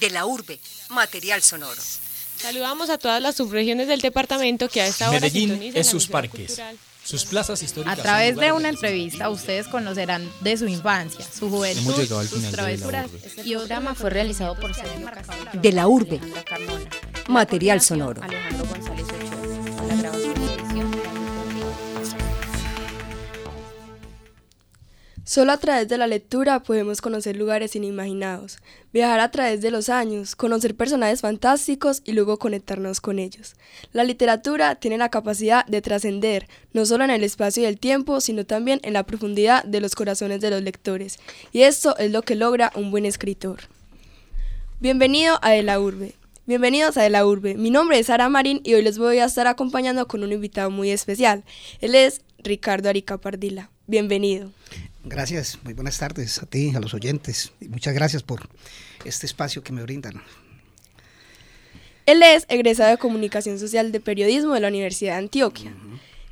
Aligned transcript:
De 0.00 0.10
la 0.10 0.26
urbe, 0.26 0.60
material 0.90 1.42
sonoro. 1.42 1.80
Saludamos 2.36 2.88
a 2.88 2.98
todas 2.98 3.20
las 3.20 3.34
subregiones 3.36 3.88
del 3.88 4.00
departamento 4.00 4.68
que 4.68 4.80
a 4.80 4.86
esta 4.86 5.10
hora 5.10 5.20
Medellín 5.20 5.72
es 5.74 5.88
sus 5.88 6.06
parques, 6.06 6.60
sus 7.02 7.24
plazas 7.24 7.62
históricas. 7.62 7.98
A 7.98 8.02
través 8.02 8.36
de 8.36 8.52
una 8.52 8.68
entrevista 8.68 9.28
ustedes 9.28 9.66
conocerán 9.66 10.30
de 10.40 10.56
su 10.56 10.68
infancia, 10.68 11.26
su 11.36 11.50
juventud, 11.50 11.94
sus 12.28 12.50
travesuras. 12.50 13.08
Este 13.24 13.42
programa 13.42 13.94
fue 13.94 14.10
realizado 14.10 14.54
por 14.54 14.72
Sergio 14.74 15.10
De 15.54 15.72
la 15.72 15.88
urbe, 15.88 16.20
material 17.26 17.80
sonoro. 17.80 18.22
Solo 25.28 25.52
a 25.52 25.58
través 25.58 25.86
de 25.88 25.98
la 25.98 26.06
lectura 26.06 26.62
podemos 26.62 27.02
conocer 27.02 27.36
lugares 27.36 27.76
inimaginados, 27.76 28.56
viajar 28.94 29.20
a 29.20 29.30
través 29.30 29.60
de 29.60 29.70
los 29.70 29.90
años, 29.90 30.34
conocer 30.34 30.74
personajes 30.74 31.20
fantásticos 31.20 32.00
y 32.06 32.12
luego 32.12 32.38
conectarnos 32.38 33.02
con 33.02 33.18
ellos. 33.18 33.54
La 33.92 34.04
literatura 34.04 34.76
tiene 34.76 34.96
la 34.96 35.10
capacidad 35.10 35.66
de 35.66 35.82
trascender, 35.82 36.48
no 36.72 36.86
solo 36.86 37.04
en 37.04 37.10
el 37.10 37.24
espacio 37.24 37.62
y 37.62 37.66
el 37.66 37.78
tiempo, 37.78 38.22
sino 38.22 38.46
también 38.46 38.80
en 38.82 38.94
la 38.94 39.04
profundidad 39.04 39.64
de 39.64 39.82
los 39.82 39.94
corazones 39.94 40.40
de 40.40 40.48
los 40.48 40.62
lectores, 40.62 41.18
y 41.52 41.60
esto 41.60 41.94
es 41.98 42.10
lo 42.10 42.22
que 42.22 42.34
logra 42.34 42.72
un 42.74 42.90
buen 42.90 43.04
escritor. 43.04 43.58
Bienvenido 44.80 45.38
a 45.42 45.50
De 45.50 45.62
la 45.62 45.78
Urbe. 45.78 46.14
Bienvenidos 46.46 46.96
a 46.96 47.02
De 47.02 47.10
la 47.10 47.26
Urbe. 47.26 47.54
Mi 47.58 47.68
nombre 47.68 47.98
es 47.98 48.06
Sara 48.06 48.30
Marín 48.30 48.62
y 48.64 48.72
hoy 48.72 48.80
les 48.80 48.96
voy 48.96 49.18
a 49.18 49.26
estar 49.26 49.46
acompañando 49.46 50.08
con 50.08 50.24
un 50.24 50.32
invitado 50.32 50.70
muy 50.70 50.90
especial. 50.90 51.44
Él 51.82 51.94
es 51.94 52.22
Ricardo 52.38 52.88
Arica 52.88 53.18
Pardila. 53.18 53.70
Bienvenido. 53.86 54.50
Gracias, 55.08 55.58
muy 55.64 55.72
buenas 55.72 55.98
tardes 55.98 56.42
a 56.42 56.46
ti, 56.46 56.72
a 56.76 56.80
los 56.80 56.92
oyentes, 56.92 57.52
y 57.60 57.68
muchas 57.68 57.94
gracias 57.94 58.22
por 58.22 58.48
este 59.04 59.24
espacio 59.26 59.62
que 59.62 59.72
me 59.72 59.82
brindan. 59.82 60.22
Él 62.04 62.22
es 62.22 62.44
egresado 62.48 62.90
de 62.90 62.98
Comunicación 62.98 63.58
Social 63.58 63.90
de 63.90 64.00
Periodismo 64.00 64.54
de 64.54 64.60
la 64.60 64.68
Universidad 64.68 65.12
de 65.14 65.18
Antioquia. 65.18 65.72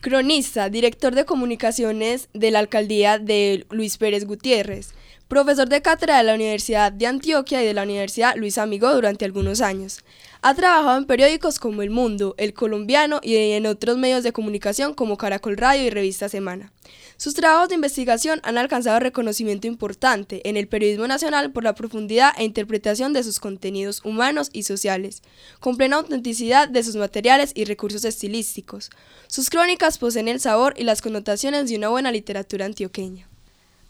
Cronista, 0.00 0.68
director 0.68 1.14
de 1.14 1.24
comunicaciones 1.24 2.28
de 2.34 2.50
la 2.50 2.58
alcaldía 2.58 3.18
de 3.18 3.66
Luis 3.70 3.96
Pérez 3.96 4.24
Gutiérrez, 4.24 4.92
profesor 5.26 5.68
de 5.68 5.82
cátedra 5.82 6.18
de 6.18 6.24
la 6.24 6.34
Universidad 6.34 6.92
de 6.92 7.06
Antioquia 7.06 7.62
y 7.62 7.66
de 7.66 7.74
la 7.74 7.82
Universidad 7.82 8.36
Luis 8.36 8.58
Amigo 8.58 8.92
durante 8.94 9.24
algunos 9.24 9.62
años. 9.62 10.04
Ha 10.48 10.54
trabajado 10.54 10.96
en 10.96 11.06
periódicos 11.06 11.58
como 11.58 11.82
El 11.82 11.90
Mundo, 11.90 12.36
El 12.38 12.54
Colombiano 12.54 13.18
y 13.20 13.34
en 13.34 13.66
otros 13.66 13.98
medios 13.98 14.22
de 14.22 14.32
comunicación 14.32 14.94
como 14.94 15.16
Caracol 15.16 15.56
Radio 15.56 15.82
y 15.82 15.90
Revista 15.90 16.28
Semana. 16.28 16.72
Sus 17.16 17.34
trabajos 17.34 17.68
de 17.68 17.74
investigación 17.74 18.38
han 18.44 18.56
alcanzado 18.56 19.00
reconocimiento 19.00 19.66
importante 19.66 20.48
en 20.48 20.56
el 20.56 20.68
periodismo 20.68 21.08
nacional 21.08 21.50
por 21.50 21.64
la 21.64 21.74
profundidad 21.74 22.32
e 22.38 22.44
interpretación 22.44 23.12
de 23.12 23.24
sus 23.24 23.40
contenidos 23.40 24.02
humanos 24.04 24.50
y 24.52 24.62
sociales, 24.62 25.20
con 25.58 25.76
plena 25.76 25.96
autenticidad 25.96 26.68
de 26.68 26.84
sus 26.84 26.94
materiales 26.94 27.50
y 27.52 27.64
recursos 27.64 28.04
estilísticos. 28.04 28.90
Sus 29.26 29.50
crónicas 29.50 29.98
poseen 29.98 30.28
el 30.28 30.38
sabor 30.38 30.74
y 30.76 30.84
las 30.84 31.02
connotaciones 31.02 31.68
de 31.68 31.76
una 31.76 31.88
buena 31.88 32.12
literatura 32.12 32.66
antioqueña. 32.66 33.26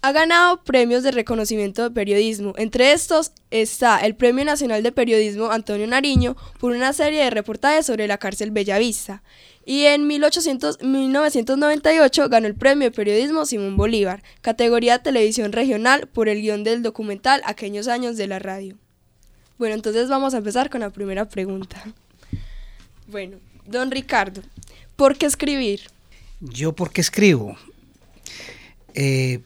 Ha 0.06 0.12
ganado 0.12 0.62
premios 0.62 1.02
de 1.02 1.10
reconocimiento 1.10 1.82
de 1.82 1.90
periodismo. 1.90 2.54
Entre 2.58 2.92
estos 2.92 3.32
está 3.50 3.98
el 3.98 4.14
Premio 4.14 4.44
Nacional 4.44 4.84
de 4.84 4.92
Periodismo 4.92 5.50
Antonio 5.50 5.84
Nariño 5.88 6.36
por 6.60 6.70
una 6.70 6.92
serie 6.92 7.24
de 7.24 7.30
reportajes 7.30 7.86
sobre 7.86 8.06
la 8.06 8.16
cárcel 8.16 8.52
Bellavista. 8.52 9.24
Y 9.64 9.86
en 9.86 10.06
1800, 10.06 10.80
1998 10.80 12.28
ganó 12.28 12.46
el 12.46 12.54
Premio 12.54 12.88
de 12.88 12.94
Periodismo 12.94 13.46
Simón 13.46 13.76
Bolívar, 13.76 14.22
categoría 14.42 15.02
Televisión 15.02 15.50
Regional, 15.50 16.06
por 16.06 16.28
el 16.28 16.40
guion 16.40 16.62
del 16.62 16.84
documental 16.84 17.42
Aquellos 17.44 17.88
años 17.88 18.16
de 18.16 18.28
la 18.28 18.38
radio. 18.38 18.76
Bueno, 19.58 19.74
entonces 19.74 20.08
vamos 20.08 20.34
a 20.34 20.38
empezar 20.38 20.70
con 20.70 20.82
la 20.82 20.90
primera 20.90 21.28
pregunta. 21.28 21.82
Bueno, 23.08 23.38
don 23.64 23.90
Ricardo, 23.90 24.40
¿por 24.94 25.18
qué 25.18 25.26
escribir? 25.26 25.80
¿Yo 26.38 26.72
por 26.76 26.92
qué 26.92 27.00
escribo? 27.00 27.56
Eh, 28.94 29.40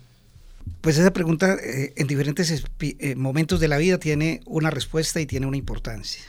pues 0.81 0.97
esa 0.99 1.13
pregunta 1.13 1.57
eh, 1.63 1.93
en 1.97 2.07
diferentes 2.07 2.65
eh, 2.81 3.15
momentos 3.15 3.61
de 3.61 3.69
la 3.69 3.79
vida 3.79 3.99
tiene 3.99 4.41
una 4.47 4.71
respuesta 4.71 5.21
y 5.21 5.27
tiene 5.27 5.47
una 5.47 5.57
importancia. 5.57 6.23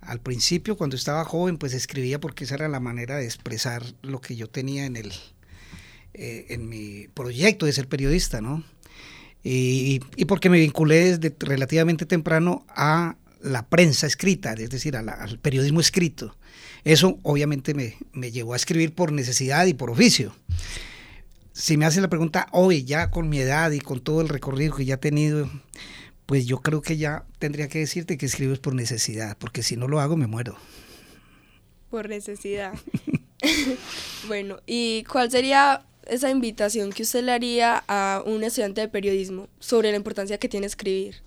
Al 0.00 0.20
principio, 0.20 0.76
cuando 0.76 0.94
estaba 0.94 1.24
joven, 1.24 1.58
pues 1.58 1.74
escribía 1.74 2.20
porque 2.20 2.44
esa 2.44 2.54
era 2.54 2.68
la 2.68 2.78
manera 2.78 3.16
de 3.16 3.24
expresar 3.24 3.82
lo 4.02 4.20
que 4.20 4.36
yo 4.36 4.48
tenía 4.48 4.86
en, 4.86 4.96
el, 4.96 5.12
eh, 6.14 6.46
en 6.50 6.68
mi 6.68 7.08
proyecto 7.12 7.66
de 7.66 7.72
ser 7.72 7.88
periodista, 7.88 8.40
¿no? 8.40 8.62
Y, 9.48 10.00
porque 10.26 10.50
me 10.50 10.58
vinculé 10.58 11.16
desde 11.16 11.34
relativamente 11.38 12.04
temprano 12.04 12.66
a 12.68 13.16
la 13.40 13.68
prensa 13.68 14.08
escrita, 14.08 14.54
es 14.54 14.70
decir, 14.70 14.96
al 14.96 15.38
periodismo 15.38 15.78
escrito. 15.78 16.36
Eso 16.82 17.20
obviamente 17.22 17.72
me, 17.72 17.94
me 18.12 18.32
llevó 18.32 18.54
a 18.54 18.56
escribir 18.56 18.92
por 18.92 19.12
necesidad 19.12 19.66
y 19.66 19.74
por 19.74 19.90
oficio 19.90 20.34
si 21.56 21.78
me 21.78 21.86
hace 21.86 22.02
la 22.02 22.08
pregunta 22.08 22.48
hoy, 22.52 22.84
ya 22.84 23.10
con 23.10 23.30
mi 23.30 23.38
edad 23.38 23.70
y 23.70 23.80
con 23.80 24.00
todo 24.00 24.20
el 24.20 24.28
recorrido 24.28 24.76
que 24.76 24.84
ya 24.84 24.96
he 24.96 24.98
tenido, 24.98 25.48
pues 26.26 26.44
yo 26.44 26.58
creo 26.58 26.82
que 26.82 26.98
ya 26.98 27.24
tendría 27.38 27.66
que 27.68 27.78
decirte 27.78 28.18
que 28.18 28.26
escribes 28.26 28.58
por 28.58 28.74
necesidad, 28.74 29.38
porque 29.38 29.62
si 29.62 29.74
no 29.74 29.88
lo 29.88 30.00
hago 30.00 30.18
me 30.18 30.26
muero. 30.26 30.58
Por 31.88 32.10
necesidad. 32.10 32.74
bueno, 34.28 34.58
¿y 34.66 35.04
cuál 35.04 35.30
sería 35.30 35.86
esa 36.06 36.28
invitación 36.28 36.92
que 36.92 37.04
usted 37.04 37.24
le 37.24 37.32
haría 37.32 37.82
a 37.88 38.22
un 38.26 38.44
estudiante 38.44 38.82
de 38.82 38.88
periodismo 38.88 39.48
sobre 39.58 39.90
la 39.90 39.96
importancia 39.96 40.36
que 40.36 40.50
tiene 40.50 40.66
escribir? 40.66 41.22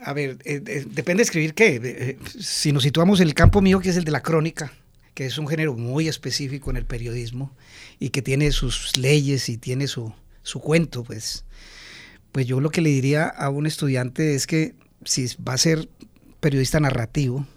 A 0.00 0.14
ver, 0.14 0.38
eh, 0.46 0.62
eh, 0.66 0.86
depende 0.88 1.20
de 1.20 1.24
escribir 1.24 1.52
qué. 1.52 1.78
Eh, 1.84 2.18
si 2.38 2.72
nos 2.72 2.82
situamos 2.82 3.20
en 3.20 3.28
el 3.28 3.34
campo 3.34 3.60
mío, 3.60 3.78
que 3.80 3.90
es 3.90 3.96
el 3.98 4.04
de 4.04 4.10
la 4.10 4.22
crónica, 4.22 4.72
que 5.18 5.26
es 5.26 5.36
un 5.36 5.48
género 5.48 5.74
muy 5.74 6.06
específico 6.06 6.70
en 6.70 6.76
el 6.76 6.86
periodismo 6.86 7.50
y 7.98 8.10
que 8.10 8.22
tiene 8.22 8.52
sus 8.52 8.96
leyes 8.96 9.48
y 9.48 9.56
tiene 9.56 9.88
su, 9.88 10.14
su 10.44 10.60
cuento, 10.60 11.02
pues, 11.02 11.44
pues 12.30 12.46
yo 12.46 12.60
lo 12.60 12.70
que 12.70 12.82
le 12.82 12.90
diría 12.90 13.26
a 13.26 13.50
un 13.50 13.66
estudiante 13.66 14.36
es 14.36 14.46
que 14.46 14.76
si 15.04 15.26
va 15.42 15.54
a 15.54 15.58
ser 15.58 15.88
periodista 16.38 16.78
narrativo, 16.78 17.48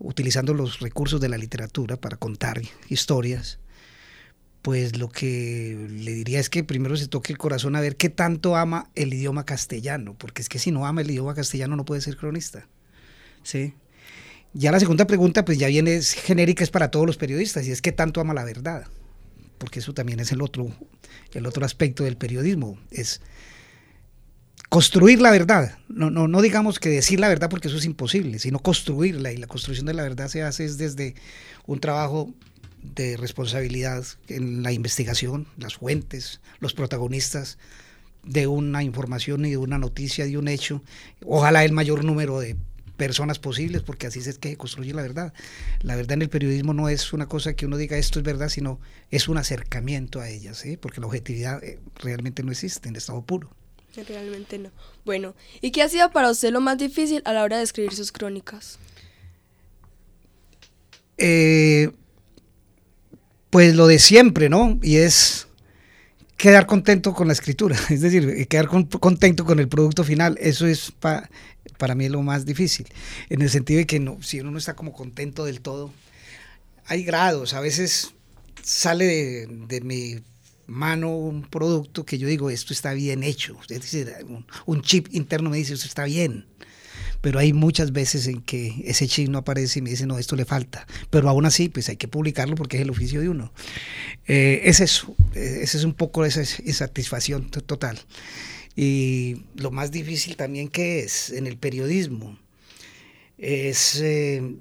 utilizando 0.00 0.52
los 0.52 0.80
recursos 0.80 1.20
de 1.20 1.28
la 1.28 1.38
literatura 1.38 1.96
para 1.96 2.16
contar 2.16 2.60
historias, 2.88 3.60
pues 4.60 4.98
lo 4.98 5.10
que 5.10 5.86
le 5.88 6.12
diría 6.12 6.40
es 6.40 6.50
que 6.50 6.64
primero 6.64 6.96
se 6.96 7.06
toque 7.06 7.32
el 7.32 7.38
corazón 7.38 7.76
a 7.76 7.80
ver 7.80 7.94
qué 7.94 8.08
tanto 8.08 8.56
ama 8.56 8.90
el 8.96 9.14
idioma 9.14 9.44
castellano, 9.44 10.16
porque 10.18 10.42
es 10.42 10.48
que 10.48 10.58
si 10.58 10.72
no 10.72 10.86
ama 10.86 11.02
el 11.02 11.10
idioma 11.12 11.36
castellano 11.36 11.76
no 11.76 11.84
puede 11.84 12.00
ser 12.00 12.16
cronista. 12.16 12.66
¿sí? 13.44 13.74
Ya 14.56 14.70
la 14.70 14.78
segunda 14.78 15.06
pregunta, 15.06 15.44
pues 15.44 15.58
ya 15.58 15.66
viene 15.66 15.96
es 15.96 16.12
genérica, 16.12 16.62
es 16.62 16.70
para 16.70 16.92
todos 16.92 17.06
los 17.06 17.16
periodistas, 17.16 17.66
y 17.66 17.72
es 17.72 17.82
qué 17.82 17.90
tanto 17.90 18.20
ama 18.20 18.34
la 18.34 18.44
verdad, 18.44 18.86
porque 19.58 19.80
eso 19.80 19.92
también 19.94 20.20
es 20.20 20.30
el 20.30 20.40
otro, 20.42 20.70
el 21.32 21.46
otro 21.46 21.66
aspecto 21.66 22.04
del 22.04 22.16
periodismo, 22.16 22.78
es 22.92 23.20
construir 24.68 25.20
la 25.20 25.32
verdad, 25.32 25.76
no, 25.88 26.08
no, 26.08 26.28
no 26.28 26.40
digamos 26.40 26.78
que 26.78 26.88
decir 26.88 27.18
la 27.18 27.28
verdad 27.28 27.50
porque 27.50 27.66
eso 27.66 27.78
es 27.78 27.84
imposible, 27.84 28.38
sino 28.38 28.60
construirla, 28.60 29.32
y 29.32 29.38
la 29.38 29.48
construcción 29.48 29.86
de 29.86 29.94
la 29.94 30.04
verdad 30.04 30.28
se 30.28 30.42
hace 30.42 30.72
desde 30.72 31.16
un 31.66 31.80
trabajo 31.80 32.32
de 32.80 33.16
responsabilidad 33.16 34.04
en 34.28 34.62
la 34.62 34.70
investigación, 34.70 35.48
las 35.56 35.74
fuentes, 35.74 36.40
los 36.60 36.74
protagonistas 36.74 37.58
de 38.22 38.46
una 38.46 38.84
información 38.84 39.44
y 39.46 39.50
de 39.50 39.56
una 39.56 39.78
noticia, 39.78 40.26
de 40.26 40.38
un 40.38 40.46
hecho, 40.46 40.80
ojalá 41.24 41.64
el 41.64 41.72
mayor 41.72 42.04
número 42.04 42.38
de 42.38 42.56
personas 42.96 43.38
posibles, 43.38 43.82
porque 43.82 44.06
así 44.06 44.20
es 44.20 44.38
que 44.38 44.50
se 44.50 44.56
construye 44.56 44.92
la 44.94 45.02
verdad. 45.02 45.32
La 45.80 45.96
verdad 45.96 46.12
en 46.12 46.22
el 46.22 46.28
periodismo 46.28 46.74
no 46.74 46.88
es 46.88 47.12
una 47.12 47.26
cosa 47.26 47.54
que 47.54 47.66
uno 47.66 47.76
diga 47.76 47.96
esto 47.96 48.18
es 48.18 48.24
verdad, 48.24 48.48
sino 48.48 48.80
es 49.10 49.28
un 49.28 49.38
acercamiento 49.38 50.20
a 50.20 50.28
ella, 50.28 50.54
¿sí? 50.54 50.76
porque 50.76 51.00
la 51.00 51.06
objetividad 51.06 51.62
eh, 51.62 51.78
realmente 51.96 52.42
no 52.42 52.52
existe 52.52 52.88
en 52.88 52.96
estado 52.96 53.22
puro. 53.22 53.50
Realmente 53.96 54.58
no. 54.58 54.70
Bueno, 55.04 55.36
¿y 55.60 55.70
qué 55.70 55.82
ha 55.82 55.88
sido 55.88 56.10
para 56.10 56.30
usted 56.30 56.50
lo 56.50 56.60
más 56.60 56.78
difícil 56.78 57.22
a 57.24 57.32
la 57.32 57.44
hora 57.44 57.58
de 57.58 57.62
escribir 57.62 57.94
sus 57.94 58.10
crónicas? 58.10 58.78
Eh, 61.16 61.92
pues 63.50 63.76
lo 63.76 63.86
de 63.86 64.00
siempre, 64.00 64.48
¿no? 64.48 64.80
Y 64.82 64.96
es 64.96 65.46
quedar 66.36 66.66
contento 66.66 67.14
con 67.14 67.28
la 67.28 67.32
escritura, 67.32 67.76
es 67.88 68.00
decir, 68.00 68.48
quedar 68.48 68.68
contento 68.68 69.44
con 69.44 69.60
el 69.60 69.68
producto 69.68 70.02
final. 70.02 70.36
Eso 70.40 70.66
es 70.66 70.90
para 70.90 71.30
para 71.78 71.94
mí 71.94 72.06
es 72.06 72.10
lo 72.10 72.22
más 72.22 72.44
difícil, 72.44 72.86
en 73.28 73.42
el 73.42 73.50
sentido 73.50 73.78
de 73.78 73.86
que 73.86 74.00
no, 74.00 74.22
si 74.22 74.40
uno 74.40 74.50
no 74.50 74.58
está 74.58 74.74
como 74.74 74.92
contento 74.92 75.44
del 75.44 75.60
todo, 75.60 75.92
hay 76.86 77.04
grados, 77.04 77.54
a 77.54 77.60
veces 77.60 78.12
sale 78.62 79.46
de, 79.46 79.80
mi 79.82 80.16
mano 80.66 81.14
un 81.14 81.42
producto 81.42 82.04
que 82.04 82.18
yo 82.18 82.28
digo, 82.28 82.50
esto 82.50 82.72
está 82.72 82.92
bien 82.94 83.22
hecho, 83.22 83.58
es 83.68 83.80
decir, 83.80 84.12
un, 84.66 84.82
chip 84.82 85.08
interno 85.12 85.50
me 85.50 85.56
dice, 85.56 85.74
esto 85.74 85.86
está 85.86 86.04
bien, 86.04 86.46
pero 87.20 87.38
hay 87.38 87.52
muchas 87.52 87.92
veces 87.92 88.26
en 88.26 88.42
que 88.42 88.82
ese 88.84 89.08
chip 89.08 89.28
no 89.28 89.38
aparece 89.38 89.78
y 89.78 89.82
me 89.82 89.90
dice, 89.90 90.06
no, 90.06 90.18
esto 90.18 90.36
le 90.36 90.44
falta, 90.44 90.86
pero 91.10 91.28
aún 91.28 91.46
así, 91.46 91.68
pues 91.68 91.88
hay 91.88 91.96
que 91.96 92.08
publicarlo 92.08 92.54
porque 92.54 92.76
es 92.76 92.82
el 92.82 92.90
oficio 92.90 93.20
de 93.20 93.30
uno. 93.30 93.52
Eh, 94.26 94.62
es 94.64 94.80
eso, 94.80 95.14
ese 95.34 95.78
es 95.78 95.84
un 95.84 95.94
poco 95.94 96.24
esa 96.24 96.42
insatisfacción 96.64 97.50
total. 97.50 97.98
Y 98.76 99.44
lo 99.54 99.70
más 99.70 99.90
difícil 99.90 100.36
también 100.36 100.68
que 100.68 101.00
es 101.00 101.30
en 101.30 101.46
el 101.46 101.56
periodismo 101.56 102.38
es 103.38 104.00
eh, 104.02 104.56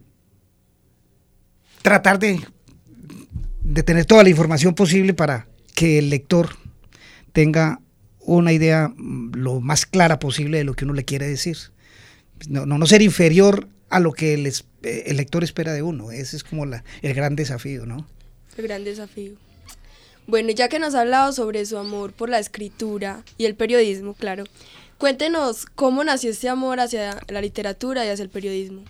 tratar 1.81 2.19
de, 2.19 2.39
tener 3.83 4.06
toda 4.06 4.24
la 4.24 4.30
información 4.30 4.75
posible 4.75 5.13
para 5.13 5.48
que 5.75 6.00
el 6.00 6.10
lector 6.10 6.50
tenga 7.31 7.80
una 8.19 8.54
idea 8.54 8.89
mm, 8.95 9.33
lo 9.36 9.62
más 9.62 9.86
clara 9.86 10.19
posible 10.19 10.59
de 10.59 10.63
lo 10.63 10.74
que 10.74 10.86
uno 10.86 10.94
le 10.94 11.06
quiere 11.06 11.27
decir. 11.27 11.57
No, 12.50 12.66
no, 12.66 12.86
ser 12.86 13.01
inferior 13.01 13.68
a 13.89 14.00
lo 14.00 14.12
que 14.12 14.33
el, 14.33 14.45
eh, 14.45 14.54
el, 15.07 15.18
lector 15.18 15.44
espera 15.44 15.74
de 15.74 15.81
uno. 15.81 16.12
Ese 16.12 16.36
es 16.36 16.44
como 16.44 16.66
la, 16.66 16.83
el 17.01 17.13
gran 17.13 17.36
desafío, 17.36 17.86
¿no? 17.86 18.07
El 18.57 18.63
gran 18.68 18.83
desafío. 18.83 19.33
Bueno, 20.28 20.52
ya 20.52 20.70
que 20.70 20.80
nos 20.80 20.96
ha 20.96 21.02
hablado 21.02 21.34
sobre 21.34 21.66
su 21.66 21.78
amor 21.78 22.14
por 22.14 22.30
la 22.30 22.40
escritura 22.40 23.24
y 23.38 23.46
el 23.46 23.56
periodismo, 23.56 24.14
claro, 24.14 24.46
cuéntenos 24.98 25.66
cómo 25.66 26.04
nació 26.04 26.31
este 26.31 26.48
amor 26.50 26.80
hacia 26.80 27.20
la 27.28 27.42
literatura 27.42 28.06
y 28.06 28.10
hacia 28.10 28.24
el 28.24 28.30
periodismo. 28.30 28.84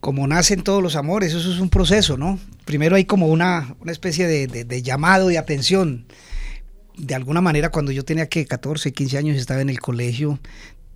Como 0.00 0.26
nacen 0.26 0.62
todos 0.62 0.82
los 0.82 0.96
amores, 0.96 1.34
eso 1.34 1.52
es 1.52 1.60
un 1.60 1.68
proceso, 1.68 2.16
¿no? 2.16 2.38
Primero 2.64 2.96
hay 2.96 3.04
como 3.04 3.28
una, 3.28 3.76
una 3.80 3.92
especie 3.92 4.26
de, 4.26 4.46
de, 4.46 4.82
llamado 4.82 5.28
de 5.28 5.38
atención 5.38 6.06
de 6.96 7.14
alguna 7.14 7.40
manera 7.40 7.70
cuando 7.70 7.92
yo 7.92 8.04
tenía 8.04 8.28
que 8.28 8.46
14, 8.46 8.92
15 8.92 9.18
años 9.18 9.36
estaba 9.36 9.60
en 9.60 9.70
el 9.70 9.80
colegio, 9.80 10.38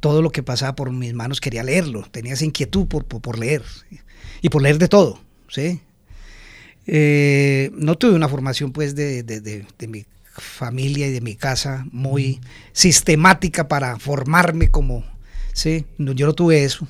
todo 0.01 0.23
lo 0.23 0.31
que 0.31 0.43
pasaba 0.43 0.75
por 0.75 0.93
mis 0.93 1.15
manos 1.15 1.41
quería 1.41 1.63
leerlo, 1.63 2.07
tenía 2.11 2.35
esa 2.35 2.45
inquietud 2.45 2.87
por, 2.87 3.05
por, 3.05 3.39
leer 3.39 3.63
y 4.43 4.49
por 4.49 4.63
leer 4.63 4.79
de 4.79 4.89
todo, 4.89 5.21
¿sí? 5.49 5.81
Eh, 6.87 7.71
no 7.75 7.97
tuve 7.97 8.15
una 8.15 8.29
formación 8.29 8.73
pues 8.73 8.95
de, 8.95 9.23
de, 9.23 9.41
de, 9.41 9.89
mi 9.89 10.07
familia 10.33 11.09
y 11.09 11.13
de 11.13 11.21
mi 11.21 11.35
casa 11.35 11.87
muy 11.91 12.41
sistemática 12.73 13.67
para 13.67 13.99
formarme 13.99 14.71
como, 14.71 15.05
¿sí? 15.53 15.85
No, 15.99 16.13
yo 16.13 16.27
no 16.27 16.35
tuve 16.35 16.65
eso, 16.65 16.87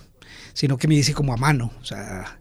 sino 0.52 0.76
que 0.76 0.88
me 0.88 0.96
hice 0.96 1.14
como 1.14 1.32
a 1.32 1.37
mano, 1.37 1.72
o 1.81 1.84
sea, 1.84 2.38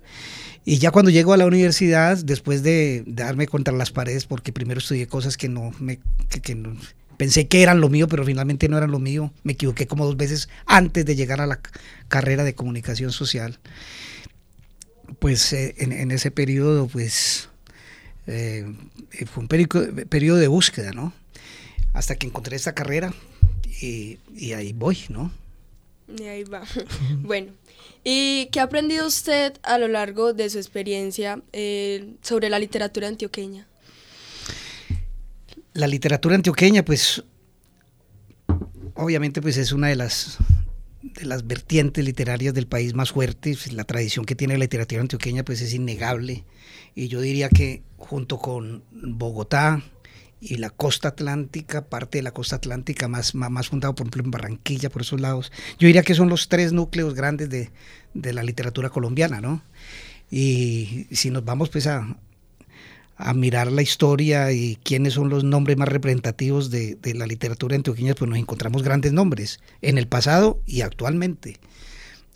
y 0.66 0.80
ya 0.80 0.90
cuando 0.90 1.12
llego 1.12 1.32
a 1.32 1.38
la 1.38 1.46
universidad, 1.46 2.18
después 2.18 2.64
de, 2.64 3.04
darme 3.06 3.46
contra 3.46 3.74
las 3.74 3.92
paredes, 3.92 4.26
porque 4.26 4.52
primero 4.52 4.80
estudié 4.80 5.08
cosas 5.08 5.38
que 5.38 5.48
no 5.48 5.72
me 5.80 6.00
que, 6.42 6.56
no, 6.56 6.76
pensé 7.18 7.48
que 7.48 7.62
eran 7.62 7.80
lo 7.80 7.88
mío, 7.88 8.08
pero 8.08 8.26
finalmente 8.26 8.68
no 8.68 8.78
eran 8.78 8.90
lo 8.90 8.98
mío, 8.98 9.32
me 9.44 9.54
equivoqué 9.54 9.86
como 9.86 10.06
dos 10.06 10.18
veces 10.18 10.50
antes 10.66 11.06
de 11.06 11.16
llegar 11.16 11.40
a 11.40 11.46
la 11.46 11.60
carrera 12.08 12.44
de 12.44 12.56
comunicación 12.56 13.12
social. 13.12 13.60
Pues 15.20 15.54
eh, 15.54 15.76
en, 15.78 16.12
ese 16.12 16.32
periodo, 16.32 16.88
pues 16.88 17.50
eh, 18.28 18.66
fue 19.26 19.44
un 19.44 19.48
periodo, 19.48 20.38
de 20.38 20.48
búsqueda, 20.48 20.92
¿no? 20.92 21.14
Hasta 21.94 22.16
que 22.16 22.28
encontré 22.28 22.56
esta 22.56 22.74
carrera 22.74 23.14
y, 23.82 24.20
y 24.36 24.54
ahí 24.54 24.74
voy, 24.74 25.00
¿no? 25.10 25.32
Y 26.08 26.24
ahí 26.24 26.44
va. 26.44 26.64
bueno, 27.22 27.52
¿Y 28.08 28.50
qué 28.52 28.60
ha 28.60 28.64
aprendido 28.64 29.08
usted 29.08 29.54
a 29.64 29.80
lo 29.80 29.88
largo 29.88 30.34
de 30.34 30.48
su 30.52 30.60
experiencia 30.60 31.42
eh, 31.52 32.14
sobre 32.22 32.52
la 32.52 32.60
literatura 32.60 33.08
antioqueña? 33.08 33.68
La 35.74 35.88
literatura 35.88 36.36
antioqueña, 36.36 36.86
pues, 36.86 37.24
obviamente, 38.94 39.42
pues 39.42 39.58
es 39.58 39.72
una 39.72 39.88
de 39.88 39.96
las 39.96 40.38
de 41.14 41.26
las 41.26 41.46
vertientes 41.46 42.04
literarias 42.04 42.54
del 42.54 42.68
país 42.68 42.94
más 42.94 43.12
fuertes. 43.12 43.72
La 43.72 43.84
tradición 43.84 44.26
que 44.26 44.36
tiene 44.36 44.56
la 44.56 44.66
literatura 44.66 45.02
antioqueña, 45.02 45.44
pues, 45.44 45.62
es 45.62 45.74
innegable. 45.74 46.44
Y 46.96 47.08
yo 47.08 47.22
diría 47.22 47.50
que 47.50 47.84
junto 47.98 48.40
con 48.40 48.84
Bogotá, 48.92 49.84
y 50.42 50.58
la 50.58 50.70
costa 50.70 51.10
atlántica, 51.10 51.86
parte 51.88 52.20
de 52.20 52.24
la 52.24 52.32
costa 52.32 52.58
atlántica 52.58 53.08
más, 53.08 53.34
más, 53.34 53.70
fundado, 53.70 53.96
por 53.96 54.04
ejemplo, 54.04 54.24
en 54.24 54.32
Barranquilla, 54.32 54.90
por 54.90 55.02
esos 55.02 55.20
lados. 55.20 55.52
Yo 55.80 55.88
diría 55.88 56.04
que 56.04 56.14
son 56.14 56.30
los 56.30 56.50
tres 56.50 56.72
núcleos 56.72 57.16
grandes 57.16 57.50
de, 57.50 57.72
de 58.14 58.34
la 58.34 58.44
literatura 58.44 58.90
colombiana, 58.90 59.42
¿no? 59.42 59.64
Y 60.30 61.08
si 61.12 61.30
nos 61.30 61.46
vamos 61.46 61.70
pues 61.70 61.88
a, 61.88 62.18
a 63.18 63.34
mirar 63.34 63.72
la 63.72 63.82
historia 63.82 64.52
y 64.52 64.78
quiénes 64.84 65.14
son 65.14 65.30
los 65.30 65.44
nombres 65.44 65.78
más 65.78 65.88
representativos 65.88 66.70
de, 66.70 66.96
de 66.96 67.14
la 67.14 67.28
literatura 67.28 67.76
antioqueña, 67.76 68.14
pues 68.16 68.30
nos 68.30 68.40
encontramos 68.40 68.84
grandes 68.84 69.14
nombres 69.14 69.60
en 69.82 69.98
el 69.98 70.08
pasado 70.08 70.60
y 70.66 70.82
actualmente. 70.82 71.58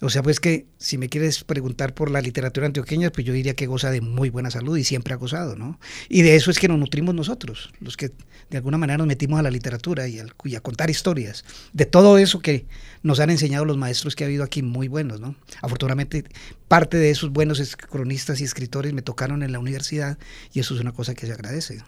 O 0.02 0.10
sea, 0.10 0.24
pues 0.24 0.40
que 0.40 0.66
si 0.78 0.98
me 0.98 1.10
quieres 1.10 1.44
preguntar 1.44 1.94
por 1.94 2.10
la 2.10 2.22
literatura 2.22 2.66
antioqueña, 2.66 3.12
pues 3.12 3.28
yo 3.28 3.34
diría 3.34 3.54
que 3.54 3.68
goza 3.68 3.92
de 3.92 4.00
muy 4.00 4.30
buena 4.30 4.50
salud 4.50 4.78
y 4.78 4.86
siempre 4.86 5.14
ha 5.14 5.18
gozado, 5.18 5.58
¿no? 5.58 5.78
Y 6.08 6.22
de 6.22 6.36
eso 6.36 6.52
es 6.52 6.60
que 6.60 6.70
nos 6.70 6.80
nutrimos 6.80 7.14
nosotros, 7.14 7.72
los 7.82 7.98
que 7.98 8.12
de 8.50 8.58
alguna 8.58 8.78
manera 8.78 8.98
nos 8.98 9.08
metimos 9.08 9.40
a 9.40 9.44
la 9.44 9.52
literatura 9.52 10.08
y, 10.08 10.20
a 10.20 10.62
contar 10.62 10.90
historias, 10.90 11.44
de 11.74 11.86
todo 11.86 12.18
eso 12.18 12.40
que 12.40 12.66
nos 13.04 13.20
han 13.20 13.30
enseñado 13.30 13.66
los 13.66 13.76
maestros 13.76 14.16
que 14.16 14.24
ha 14.24 14.28
habido 14.28 14.46
aquí, 14.46 14.64
muy 14.64 14.88
buenos, 14.88 15.20
¿no? 15.20 15.36
Afortunadamente, 15.62 16.24
parte 16.70 16.96
de 16.96 17.10
esos 17.10 17.32
buenos 17.32 17.76
cronistas 17.76 18.40
y 18.40 18.46
escritores 18.46 18.94
me 18.94 19.02
tocaron 19.02 19.44
en 19.44 19.52
la 19.52 19.60
universidad 19.60 20.18
y 20.54 20.62
eso 20.62 20.76
es 20.76 20.82
una 20.82 20.94
cosa 20.94 21.14
que 21.14 21.26
se 21.26 21.34
agradece. 21.34 21.84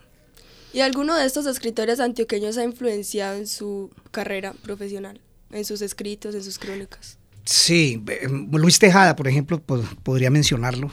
¿Y 0.74 0.82
alguno 0.82 1.16
de 1.16 1.26
estos 1.26 1.46
escritores 1.46 2.02
antioqueños 2.02 2.58
ha 2.58 2.66
influenciado 2.66 3.38
en 3.38 3.48
su 3.48 3.90
carrera 4.12 4.54
profesional, 4.64 5.22
en 5.52 5.64
sus 5.64 5.82
escritos, 5.82 6.36
en 6.36 6.44
sus 6.44 6.60
crónicas? 6.60 7.21
Sí, 7.44 8.04
Luis 8.52 8.80
Tejada, 8.80 9.16
por 9.16 9.28
ejemplo, 9.28 9.62
podría 9.62 10.30
mencionarlo. 10.30 10.92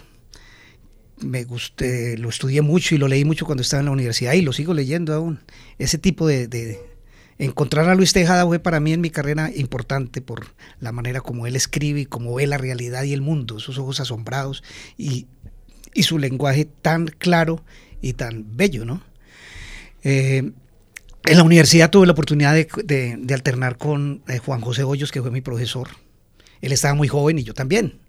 Me 1.21 1.45
gusté, 1.45 2.17
lo 2.17 2.29
estudié 2.29 2.63
mucho 2.63 2.95
y 2.95 2.99
lo 2.99 3.09
leí 3.09 3.25
mucho 3.25 3.45
cuando 3.45 3.63
estaba 3.63 3.81
en 3.81 3.87
la 3.87 3.93
universidad 3.93 4.33
y 4.35 4.43
lo 4.43 4.53
sigo 4.53 4.73
leyendo 4.73 5.13
aún. 5.13 5.41
Ese 5.79 5.99
tipo 5.99 6.27
de, 6.27 6.81
encontrar 7.39 7.89
a 7.89 7.95
Luis 7.95 8.13
Tejada 8.13 8.47
fue 8.47 8.61
para 8.61 8.81
mí 8.81 8.93
en 8.93 9.01
mi 9.01 9.11
carrera 9.11 9.51
importante 9.55 10.21
por 10.21 10.47
la 10.81 10.93
manera 10.93 11.21
como 11.21 11.47
él 11.47 11.57
escribe 11.57 12.01
y 12.01 12.07
como 12.07 12.35
ve 12.35 12.47
la 12.47 12.59
realidad 12.59 13.03
y 13.03 13.13
el 13.13 13.21
mundo, 13.21 13.61
sus 13.61 13.79
ojos 13.79 14.01
asombrados 14.01 14.63
y, 14.97 15.27
su 16.03 16.19
lenguaje 16.19 16.65
tan 16.65 17.09
claro 17.09 17.65
y 18.01 18.13
tan 18.13 18.57
bello, 18.57 18.85
¿no? 18.85 19.03
Eh, 20.05 20.53
en 21.25 21.37
la 21.37 21.43
universidad 21.43 21.91
tuve 21.91 22.07
la 22.07 22.13
oportunidad 22.13 22.55
de, 22.55 23.35
alternar 23.35 23.77
con 23.77 24.23
eh, 24.29 24.39
Juan 24.39 24.61
José 24.61 24.85
Hoyos, 24.85 25.11
que 25.11 25.21
fue 25.21 25.33
mi 25.33 25.41
profesor 25.41 25.89
él 26.61 26.73
estaba 26.73 26.95
muy 26.95 27.09
joven 27.09 27.39
y 27.39 27.45
yo 27.45 27.55
también. 27.55 28.01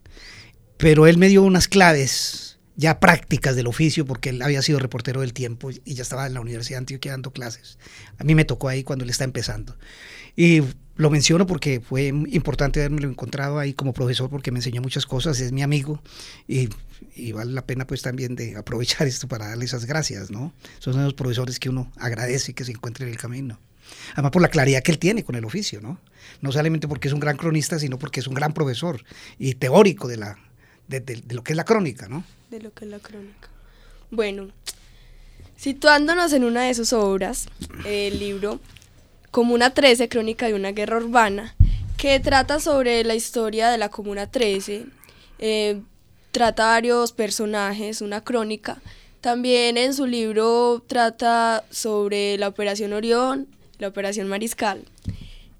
Pero 0.77 1.07
él 1.07 1.17
me 1.17 1.27
dio 1.27 1.43
unas 1.43 1.67
claves 1.67 2.49
ya 2.79 3.01
prácticas 3.01 3.57
del 3.57 3.67
oficio, 3.67 4.05
porque 4.05 4.29
él 4.29 4.41
había 4.41 4.61
sido 4.61 4.79
reportero 4.79 5.19
del 5.19 5.33
tiempo 5.33 5.69
y 5.69 5.93
ya 5.95 6.01
estaba 6.01 6.25
en 6.25 6.33
la 6.33 6.39
Universidad 6.39 6.77
de 6.77 6.83
Antioquia 6.83 7.11
dando 7.11 7.31
clases. 7.31 7.77
A 8.17 8.23
mí 8.23 8.35
me 8.35 8.45
tocó 8.45 8.69
ahí 8.69 8.83
cuando 8.83 9.03
él 9.03 9.09
está 9.09 9.25
empezando. 9.25 9.75
Y 10.37 10.61
lo 10.95 11.09
menciono 11.09 11.45
porque 11.45 11.81
fue 11.81 12.07
importante 12.07 12.79
haberme 12.79 13.05
encontrado 13.05 13.59
ahí 13.59 13.73
como 13.73 13.91
profesor 13.91 14.29
porque 14.29 14.51
me 14.51 14.59
enseñó 14.59 14.81
muchas 14.81 15.05
cosas, 15.05 15.41
es 15.41 15.51
mi 15.51 15.61
amigo 15.61 16.01
y, 16.47 16.69
vale 17.33 17.51
la 17.51 17.65
pena 17.65 17.85
pues 17.85 18.01
también 18.01 18.35
de 18.35 18.55
aprovechar 18.55 19.07
esto 19.07 19.27
para 19.27 19.49
darle 19.49 19.65
esas 19.65 19.83
gracias, 19.83 20.31
¿no? 20.31 20.53
Son 20.79 21.01
los 21.03 21.13
profesores 21.13 21.59
que 21.59 21.69
uno 21.69 21.91
agradece 21.97 22.53
que 22.53 22.63
se 22.63 22.71
encuentren 22.71 23.09
en 23.09 23.13
el 23.13 23.19
camino. 23.19 23.59
Además 24.13 24.31
por 24.31 24.41
la 24.41 24.49
claridad 24.49 24.81
que 24.83 24.91
él 24.91 24.99
tiene 24.99 25.23
con 25.23 25.35
el 25.35 25.45
oficio, 25.45 25.81
¿no? 25.81 25.99
No 26.41 26.51
solamente 26.51 26.87
porque 26.87 27.07
es 27.07 27.13
un 27.13 27.19
gran 27.19 27.37
cronista, 27.37 27.79
sino 27.79 27.97
porque 27.97 28.19
es 28.19 28.27
un 28.27 28.33
gran 28.33 28.53
profesor 28.53 29.03
y 29.37 29.55
teórico 29.55 30.07
de, 30.07 30.17
la, 30.17 30.37
de, 30.87 31.21
lo 31.29 31.43
que 31.43 31.53
es 31.53 31.57
la 31.57 31.65
crónica, 31.65 32.07
¿no? 32.07 32.23
De 32.49 32.59
lo 32.59 32.73
que 32.73 32.85
es 32.85 32.91
la 32.91 32.99
crónica. 32.99 33.49
Bueno, 34.11 34.49
situándonos 35.57 36.33
en 36.33 36.43
una 36.43 36.63
de 36.63 36.73
sus 36.73 36.93
obras, 36.93 37.47
el 37.85 38.19
libro 38.19 38.59
Comuna 39.31 39.73
13, 39.73 40.09
Crónica 40.09 40.47
de 40.47 40.55
una 40.55 40.71
guerra 40.71 40.97
urbana, 40.97 41.55
que 41.97 42.19
trata 42.19 42.59
sobre 42.59 43.03
la 43.03 43.13
historia 43.13 43.69
de 43.69 43.77
la 43.77 43.89
Comuna 43.89 44.31
13, 44.31 44.85
eh, 45.39 45.81
trata 46.31 46.65
varios 46.65 47.11
personajes, 47.11 48.01
una 48.01 48.21
crónica. 48.21 48.81
También 49.21 49.77
en 49.77 49.93
su 49.93 50.07
libro 50.07 50.83
trata 50.87 51.65
sobre 51.69 52.37
la 52.37 52.47
Operación 52.47 52.93
Orión, 52.93 53.47
la 53.79 53.87
Operación 53.87 54.27
Mariscal. 54.27 54.85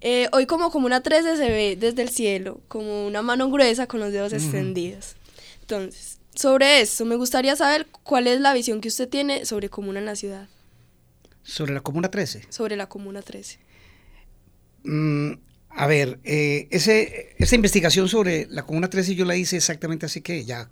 Eh, 0.01 0.27
hoy 0.31 0.45
como 0.45 0.71
Comuna 0.71 1.01
13 1.01 1.35
se 1.35 1.49
ve 1.49 1.77
desde 1.77 2.03
el 2.03 2.09
cielo, 2.09 2.61
como 2.67 3.07
una 3.07 3.21
mano 3.21 3.49
gruesa 3.49 3.88
con 3.88 3.99
los 3.99 4.13
dedos 4.13 4.31
extendidos. 4.31 5.15
Entonces, 5.61 6.19
sobre 6.35 6.81
eso, 6.81 7.03
me 7.05 7.15
gustaría 7.15 7.55
saber 7.55 7.88
cuál 8.03 8.27
es 8.27 8.39
la 8.39 8.53
visión 8.53 8.79
que 8.79 8.88
usted 8.88 9.09
tiene 9.09 9.45
sobre 9.45 9.69
Comuna 9.69 9.99
en 9.99 10.05
la 10.05 10.15
ciudad. 10.15 10.47
¿Sobre 11.43 11.73
la 11.73 11.81
Comuna 11.81 12.11
13? 12.11 12.45
Sobre 12.49 12.75
la 12.75 12.88
Comuna 12.88 13.21
13. 13.21 13.59
Mm, 14.83 15.31
a 15.69 15.88
ver, 15.88 16.19
eh, 16.23 16.67
ese, 16.71 17.35
esa 17.38 17.55
investigación 17.55 18.07
sobre 18.07 18.47
la 18.49 18.63
Comuna 18.63 18.89
13 18.89 19.15
yo 19.15 19.25
la 19.25 19.35
hice 19.35 19.57
exactamente 19.57 20.05
así 20.05 20.21
que 20.21 20.45
ya 20.45 20.69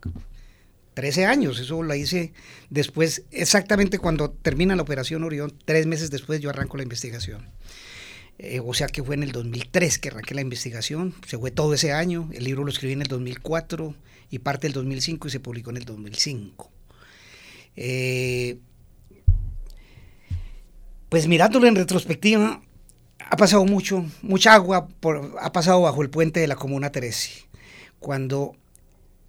13 0.97 1.27
años, 1.27 1.59
eso 1.59 1.83
la 1.83 1.95
hice 1.95 2.33
después, 2.71 3.21
exactamente 3.29 3.99
cuando 3.99 4.31
termina 4.31 4.75
la 4.75 4.81
operación 4.81 5.23
Orión, 5.23 5.53
tres 5.63 5.85
meses 5.85 6.09
después 6.09 6.41
yo 6.41 6.49
arranco 6.49 6.75
la 6.75 6.81
investigación. 6.81 7.51
Eh, 8.39 8.61
o 8.65 8.73
sea 8.73 8.87
que 8.87 9.03
fue 9.03 9.13
en 9.13 9.21
el 9.21 9.31
2003 9.31 9.99
que 9.99 10.09
arranqué 10.09 10.33
la 10.33 10.41
investigación, 10.41 11.13
se 11.27 11.37
fue 11.37 11.51
todo 11.51 11.75
ese 11.75 11.93
año, 11.93 12.31
el 12.33 12.45
libro 12.45 12.63
lo 12.63 12.71
escribí 12.71 12.93
en 12.93 13.03
el 13.03 13.07
2004 13.09 13.93
y 14.31 14.39
parte 14.39 14.65
del 14.65 14.73
2005 14.73 15.27
y 15.27 15.29
se 15.29 15.39
publicó 15.39 15.69
en 15.69 15.77
el 15.77 15.85
2005. 15.85 16.71
Eh, 17.75 18.57
pues 21.09 21.27
mirándolo 21.27 21.67
en 21.67 21.75
retrospectiva, 21.75 22.63
ha 23.19 23.37
pasado 23.37 23.65
mucho, 23.65 24.03
mucha 24.23 24.55
agua 24.55 24.87
ha 25.41 25.51
pasado 25.51 25.81
bajo 25.81 26.01
el 26.01 26.09
puente 26.09 26.39
de 26.39 26.47
la 26.47 26.55
Comuna 26.55 26.91
13. 26.91 27.45
Cuando 27.99 28.55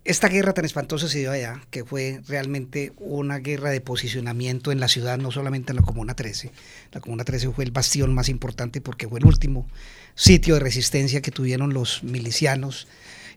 esta 0.08 0.28
guerra 0.28 0.54
tan 0.54 0.64
espantosa 0.64 1.06
se 1.06 1.18
dio 1.18 1.30
allá, 1.30 1.60
que 1.70 1.84
fue 1.84 2.22
realmente 2.26 2.92
una 2.96 3.40
guerra 3.40 3.68
de 3.68 3.82
posicionamiento 3.82 4.72
en 4.72 4.80
la 4.80 4.88
ciudad, 4.88 5.18
no 5.18 5.30
solamente 5.30 5.72
en 5.72 5.76
la 5.76 5.82
Comuna 5.82 6.14
13. 6.14 6.50
La 6.92 7.00
Comuna 7.00 7.24
13 7.24 7.50
fue 7.50 7.64
el 7.64 7.72
bastión 7.72 8.14
más 8.14 8.30
importante 8.30 8.80
porque 8.80 9.06
fue 9.06 9.18
el 9.18 9.26
último 9.26 9.68
sitio 10.14 10.54
de 10.54 10.60
resistencia 10.60 11.20
que 11.20 11.30
tuvieron 11.30 11.74
los 11.74 12.02
milicianos 12.04 12.88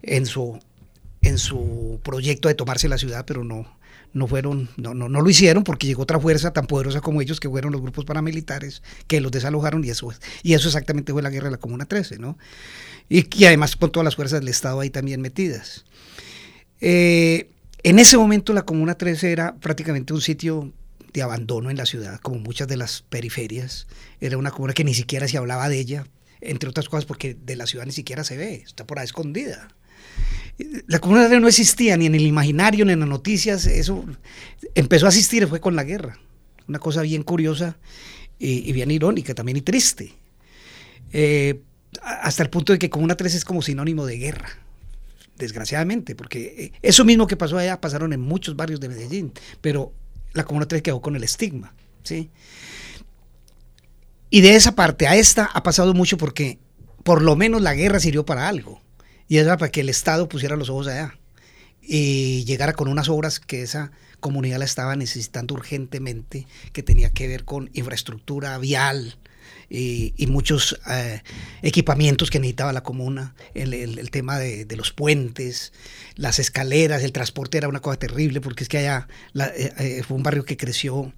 en 0.01 0.25
su, 0.25 0.59
en 1.21 1.39
su 1.39 1.99
proyecto 2.03 2.47
de 2.47 2.55
tomarse 2.55 2.87
la 2.87 2.97
ciudad, 2.97 3.25
pero 3.25 3.43
no, 3.43 3.67
no 4.13 4.27
fueron, 4.27 4.69
no, 4.77 4.93
no, 4.93 5.09
no 5.09 5.19
lo 5.19 5.29
hicieron 5.29 5.65
porque 5.65 5.87
llegó 5.87 6.03
otra 6.03 6.21
fuerza 6.21 6.53
tan 6.53 6.67
poderosa 6.67 7.01
como 7.01 7.21
ellos, 7.21 7.41
que 7.41 7.49
fueron 7.49 7.73
los 7.73 7.81
grupos 7.81 8.05
paramilitares, 8.05 8.81
que 9.07 9.19
los 9.19 9.33
desalojaron 9.33 9.83
y 9.83 9.89
eso, 9.89 10.13
y 10.41 10.53
eso 10.53 10.69
exactamente 10.69 11.11
fue 11.11 11.21
la 11.21 11.31
guerra 11.31 11.47
de 11.47 11.51
la 11.51 11.57
Comuna 11.57 11.83
13, 11.83 12.17
¿no? 12.17 12.37
Y, 13.09 13.27
y 13.37 13.43
además 13.43 13.75
con 13.75 13.91
todas 13.91 14.05
las 14.05 14.15
fuerzas 14.15 14.39
del 14.39 14.47
Estado 14.47 14.79
ahí 14.79 14.89
también 14.89 15.19
metidas. 15.19 15.83
Eh, 16.81 17.49
en 17.83 17.99
ese 17.99 18.17
momento 18.17 18.53
la 18.53 18.63
Comuna 18.63 18.95
13 18.95 19.31
era 19.31 19.55
prácticamente 19.55 20.13
un 20.13 20.21
sitio 20.21 20.73
de 21.13 21.21
abandono 21.21 21.69
en 21.69 21.77
la 21.77 21.85
ciudad, 21.85 22.19
como 22.19 22.39
muchas 22.39 22.67
de 22.67 22.77
las 22.77 23.03
periferias. 23.03 23.87
Era 24.19 24.37
una 24.37 24.51
comuna 24.51 24.73
que 24.73 24.83
ni 24.83 24.93
siquiera 24.93 25.27
se 25.27 25.37
hablaba 25.37 25.69
de 25.69 25.79
ella, 25.79 26.05
entre 26.41 26.69
otras 26.69 26.89
cosas 26.89 27.05
porque 27.05 27.33
de 27.35 27.55
la 27.55 27.67
ciudad 27.67 27.85
ni 27.85 27.91
siquiera 27.91 28.23
se 28.23 28.37
ve, 28.37 28.63
está 28.65 28.85
por 28.85 28.99
ahí 28.99 29.05
escondida. 29.05 29.67
La 30.87 30.99
Comuna 30.99 31.21
13 31.21 31.39
no 31.39 31.47
existía 31.47 31.97
ni 31.97 32.05
en 32.05 32.15
el 32.15 32.21
imaginario 32.21 32.85
ni 32.85 32.93
en 32.93 32.99
las 32.99 33.09
noticias, 33.09 33.65
eso 33.65 34.05
empezó 34.75 35.05
a 35.05 35.09
existir 35.09 35.47
fue 35.47 35.59
con 35.59 35.75
la 35.75 35.83
guerra. 35.83 36.19
Una 36.67 36.79
cosa 36.79 37.01
bien 37.01 37.23
curiosa 37.23 37.77
y, 38.37 38.71
bien 38.71 38.91
irónica 38.91 39.33
también 39.33 39.57
y 39.57 39.61
triste. 39.61 40.13
Eh, 41.11 41.61
hasta 42.01 42.43
el 42.43 42.49
punto 42.49 42.73
de 42.73 42.79
que 42.79 42.89
Comuna 42.89 43.15
13 43.15 43.37
es 43.37 43.45
como 43.45 43.61
sinónimo 43.61 44.05
de 44.05 44.17
guerra 44.17 44.61
desgraciadamente, 45.45 46.15
porque 46.15 46.55
eh, 46.57 46.71
eso 46.81 47.03
mismo 47.05 47.27
que 47.27 47.37
pasó 47.37 47.57
allá 47.57 47.81
pasaron 47.81 48.13
en 48.13 48.21
muchos 48.21 48.55
barrios 48.55 48.79
de 48.79 48.89
Medellín, 48.89 49.33
pero 49.59 49.93
la 50.33 50.45
Comuna 50.45 50.67
3 50.67 50.81
quedó 50.81 51.01
con 51.01 51.15
el 51.15 51.23
estigma, 51.23 51.73
¿sí? 52.03 52.29
Y 54.29 54.41
de 54.41 54.55
esa 54.55 54.75
parte 54.75 55.07
a 55.07 55.15
esta 55.15 55.45
ha 55.45 55.63
pasado 55.63 55.93
mucho 55.93 56.17
porque 56.17 56.59
por 57.03 57.21
lo 57.21 57.35
menos 57.35 57.61
la 57.61 57.73
guerra 57.73 57.99
sirvió 57.99 58.25
para 58.25 58.47
algo, 58.47 58.81
y 59.27 59.37
era 59.37 59.57
para 59.57 59.71
que 59.71 59.81
el 59.81 59.89
Estado 59.89 60.29
pusiera 60.29 60.55
los 60.55 60.69
ojos 60.69 60.87
allá 60.87 61.15
y 61.81 62.45
llegara 62.45 62.73
con 62.73 62.87
unas 62.87 63.09
obras 63.09 63.39
que 63.39 63.63
esa 63.63 63.91
comunidad 64.19 64.59
la 64.59 64.65
estaba 64.65 64.95
necesitando 64.95 65.55
urgentemente, 65.55 66.47
que 66.73 66.83
tenía 66.83 67.09
que 67.09 67.27
ver 67.27 67.43
con 67.43 67.69
infraestructura 67.73 68.57
vial, 68.59 69.17
y, 69.73 70.27
muchos 70.27 70.79
eh, 70.89 71.21
equipamientos 71.61 72.29
que 72.29 72.39
necesitaba 72.39 72.73
la 72.73 72.83
comuna, 72.83 73.33
el, 73.53 74.11
tema 74.11 74.37
de, 74.37 74.67
los 74.75 74.91
puentes, 74.91 75.71
las 76.15 76.39
escaleras, 76.39 77.03
el 77.03 77.13
transporte 77.13 77.57
era 77.57 77.69
una 77.69 77.79
cosa 77.79 77.97
terrible 77.97 78.41
porque 78.41 78.63
es 78.63 78.69
que 78.69 78.79
allá 78.79 79.07
eh, 79.33 79.73
eh, 79.77 80.03
fue 80.05 80.17
un 80.17 80.23
barrio 80.23 80.43
que 80.43 80.57
creció, 80.57 81.13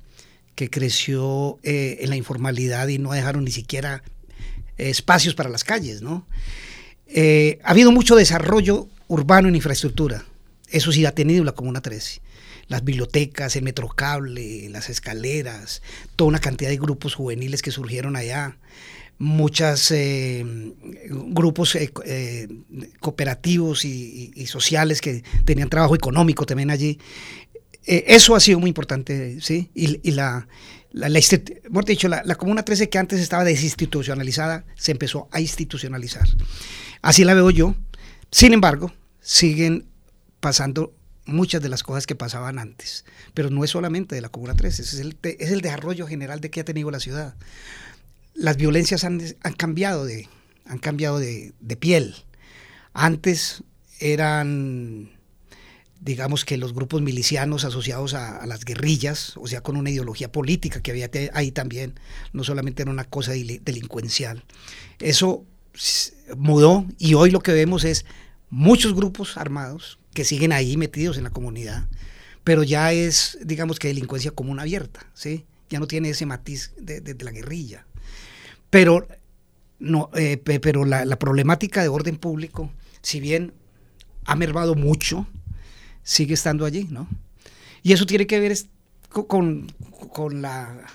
que 0.53 0.69
creció 0.69 1.59
en 1.63 2.09
la 2.09 2.15
informalidad 2.15 2.87
y 2.89 2.99
no 2.99 3.11
dejaron 3.11 3.43
ni 3.43 3.51
siquiera 3.51 4.03
espacios 4.77 5.33
para 5.33 5.49
las 5.49 5.63
calles, 5.63 6.01
¿no? 6.01 6.27
ha 7.15 7.69
habido 7.69 7.91
mucho 7.91 8.15
desarrollo 8.15 8.87
urbano 9.07 9.47
en 9.47 9.55
infraestructura, 9.55 10.25
eso 10.69 10.91
sí 10.91 11.05
ha 11.05 11.13
tenido 11.13 11.43
la 11.43 11.51
Comuna 11.53 11.81
13 11.81 12.21
las 12.67 12.83
bibliotecas, 12.83 13.55
el 13.55 13.63
metrocable, 13.63 14.69
las 14.69 14.89
escaleras, 14.89 15.81
toda 16.15 16.29
una 16.29 16.39
cantidad 16.39 16.69
de 16.69 16.77
grupos 16.77 17.15
juveniles 17.15 17.61
que 17.61 17.71
surgieron 17.71 18.15
allá, 18.15 18.57
muchos 19.17 19.91
eh, 19.91 20.43
grupos 21.09 21.75
eh, 21.75 21.91
eh, 22.05 22.47
cooperativos 22.99 23.85
y, 23.85 24.45
sociales 24.47 25.01
que 25.01 25.23
tenían 25.45 25.69
trabajo 25.69 25.95
económico 25.95 26.45
también 26.45 26.69
allí. 26.69 26.99
eso 27.85 28.35
ha 28.35 28.39
sido 28.39 28.59
muy 28.59 28.69
importante, 28.69 29.39
¿sí? 29.41 29.69
Y, 29.73 30.11
la, 30.11 30.47
la, 30.91 31.09
dicho, 31.85 32.07
la, 32.07 32.21
la, 32.25 32.35
Comuna 32.35 32.63
13 32.63 32.89
que 32.89 32.97
antes 32.97 33.19
estaba 33.19 33.43
desinstitucionalizada, 33.43 34.65
se 34.75 34.91
empezó 34.91 35.27
a 35.31 35.39
institucionalizar. 35.39 36.27
Así 37.01 37.23
la 37.23 37.33
veo 37.33 37.49
yo. 37.49 37.75
Sin 38.31 38.53
embargo, 38.53 38.91
siguen 39.21 39.85
pasando 40.39 40.93
muchas 41.25 41.61
de 41.61 41.69
las 41.69 41.83
cosas 41.83 42.07
que 42.07 42.15
pasaban 42.15 42.59
antes. 42.59 43.05
Pero 43.33 43.49
no 43.49 43.63
es 43.63 43.71
solamente 43.71 44.15
de 44.15 44.21
la 44.21 44.29
Comuna 44.29 44.55
13, 44.55 44.81
es 44.81 44.93
el, 44.95 45.17
es 45.23 45.51
el 45.51 45.61
desarrollo 45.61 46.07
general 46.07 46.39
de 46.39 46.49
que 46.49 46.61
ha 46.61 46.65
tenido 46.65 46.91
la 46.91 46.99
ciudad. 46.99 47.35
Las 48.33 48.57
violencias 48.57 49.03
han, 49.03 49.19
cambiado, 49.57 50.05
de, 50.05 50.27
han 50.65 50.79
cambiado 50.79 51.19
de, 51.19 51.53
piel. 51.79 52.15
Antes 52.93 53.63
eran, 53.99 55.11
digamos 56.01 56.45
que 56.45 56.57
los 56.57 56.73
grupos 56.73 57.01
milicianos 57.01 57.63
asociados 57.63 58.13
a, 58.15 58.45
las 58.45 58.65
guerrillas, 58.65 59.33
o 59.37 59.47
sea, 59.47 59.61
con 59.61 59.77
una 59.77 59.91
ideología 59.91 60.31
política 60.31 60.81
que 60.81 60.91
había 60.91 61.09
ahí 61.33 61.51
también, 61.51 61.99
no 62.33 62.43
solamente 62.43 62.81
era 62.81 62.91
una 62.91 63.05
cosa 63.05 63.33
delincuencial. 63.33 64.43
Eso 64.99 65.45
mudó 66.37 66.85
y 66.97 67.13
hoy 67.13 67.31
lo 67.31 67.41
que 67.41 67.51
vemos 67.51 67.83
es 67.83 68.05
muchos 68.49 68.93
grupos 68.93 69.37
armados 69.37 69.99
que 70.13 70.23
siguen 70.23 70.51
ahí 70.51 70.77
metidos 70.77 71.17
en 71.17 71.23
la 71.23 71.29
comunidad, 71.29 71.87
pero 72.43 72.63
ya 72.63 72.91
es, 72.91 73.37
digamos 73.43 73.79
que 73.79 73.87
delincuencia 73.87 74.31
común 74.31 74.59
abierta, 74.59 75.05
¿sí? 75.13 75.45
Ya 75.69 75.79
no 75.79 75.87
tiene 75.87 76.09
ese 76.09 76.25
matiz 76.25 76.71
de, 76.77 77.15
la 77.19 77.31
guerrilla. 77.31 77.85
Pero, 78.69 79.07
no, 79.79 80.09
eh, 80.15 80.37
pero 80.37 80.85
la, 80.85 81.17
problemática 81.17 81.81
de 81.81 81.87
orden 81.87 82.17
público, 82.17 82.71
si 83.01 83.19
bien 83.19 83.53
ha 84.25 84.35
mermado 84.35 84.75
mucho, 84.75 85.27
sigue 86.03 86.33
estando 86.33 86.65
allí, 86.65 86.87
¿no? 86.89 87.07
Y 87.81 87.93
eso 87.93 88.05
tiene 88.05 88.27
que 88.27 88.39
ver 88.39 88.57
con, 89.09 89.67
con, 90.11 90.41
la, 90.41 90.85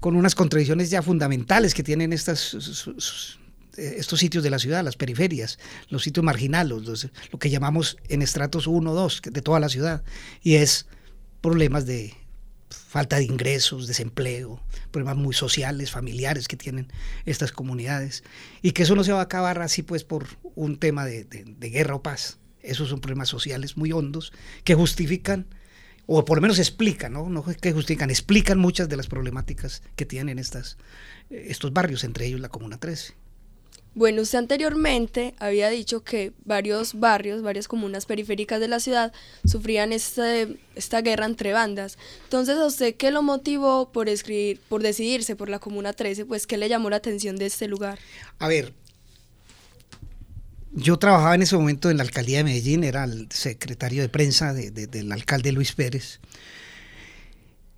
con 0.00 0.16
unas 0.16 0.34
contradicciones 0.34 0.90
ya 0.90 1.02
fundamentales 1.02 1.74
que 1.74 1.82
tienen 1.82 2.12
estas 2.12 3.38
estos 3.76 4.20
sitios 4.20 4.44
de 4.44 4.50
la 4.50 4.58
ciudad, 4.58 4.84
las 4.84 4.96
periferias, 4.96 5.58
los 5.88 6.02
sitios 6.02 6.24
marginales, 6.24 7.10
lo 7.32 7.38
que 7.38 7.50
llamamos 7.50 7.96
en 8.08 8.22
estratos 8.22 8.66
1 8.66 8.92
2 8.92 9.22
de 9.30 9.42
toda 9.42 9.60
la 9.60 9.68
ciudad, 9.68 10.02
y 10.42 10.56
es 10.56 10.86
problemas 11.40 11.86
de 11.86 12.14
falta 12.68 13.16
de 13.16 13.24
ingresos, 13.24 13.86
desempleo, 13.86 14.60
problemas 14.90 15.16
muy 15.16 15.34
sociales, 15.34 15.90
familiares 15.90 16.48
que 16.48 16.56
tienen 16.56 16.88
estas 17.24 17.52
comunidades, 17.52 18.24
y 18.62 18.72
que 18.72 18.82
eso 18.82 18.94
no 18.94 19.04
se 19.04 19.12
va 19.12 19.20
a 19.20 19.24
acabar 19.24 19.60
así 19.60 19.82
pues 19.82 20.04
por 20.04 20.26
un 20.54 20.78
tema 20.78 21.04
de, 21.04 21.24
guerra 21.60 21.94
o 21.94 22.02
paz. 22.02 22.38
Esos 22.62 22.88
son 22.90 23.00
problemas 23.00 23.28
sociales 23.28 23.76
muy 23.76 23.92
hondos 23.92 24.32
que 24.64 24.74
justifican 24.74 25.46
o 26.06 26.24
por 26.24 26.38
lo 26.38 26.42
menos 26.42 26.58
explican, 26.58 27.12
¿no? 27.12 27.28
No 27.28 27.44
que 27.44 27.72
justifican, 27.72 28.10
explican 28.10 28.58
muchas 28.58 28.88
de 28.88 28.96
las 28.96 29.06
problemáticas 29.06 29.82
que 29.94 30.04
tienen 30.04 30.40
estas, 30.40 30.76
estos 31.30 31.72
barrios, 31.72 32.02
entre 32.02 32.26
ellos 32.26 32.40
la 32.40 32.48
Comuna 32.48 32.78
13. 32.78 33.14
Bueno, 33.94 34.22
usted 34.22 34.38
anteriormente 34.38 35.34
había 35.38 35.68
dicho 35.68 36.04
que 36.04 36.32
varios 36.44 36.98
barrios, 36.98 37.42
varias 37.42 37.66
comunas 37.66 38.06
periféricas 38.06 38.60
de 38.60 38.68
la 38.68 38.78
ciudad 38.78 39.12
sufrían 39.44 39.92
este, 39.92 40.58
esta 40.76 41.02
guerra 41.02 41.26
entre 41.26 41.52
bandas. 41.52 41.98
Entonces, 42.24 42.56
¿a 42.56 42.66
usted 42.66 42.94
qué 42.94 43.10
lo 43.10 43.22
motivó 43.22 43.90
por 43.90 44.08
escribir, 44.08 44.60
por 44.68 44.82
decidirse 44.82 45.34
por 45.34 45.48
la 45.48 45.58
Comuna 45.58 45.92
13? 45.92 46.24
Pues, 46.24 46.46
¿qué 46.46 46.56
le 46.56 46.68
llamó 46.68 46.88
la 46.88 46.96
atención 46.96 47.34
de 47.34 47.46
este 47.46 47.66
lugar? 47.66 47.98
A 48.38 48.46
ver, 48.46 48.72
yo 50.72 50.96
trabajaba 50.96 51.34
en 51.34 51.42
ese 51.42 51.56
momento 51.56 51.90
en 51.90 51.96
la 51.96 52.04
alcaldía 52.04 52.38
de 52.38 52.44
Medellín, 52.44 52.84
era 52.84 53.02
el 53.02 53.26
secretario 53.30 54.02
de 54.02 54.08
prensa 54.08 54.52
del 54.52 55.10
alcalde 55.10 55.50
Luis 55.50 55.72
Pérez. 55.72 56.20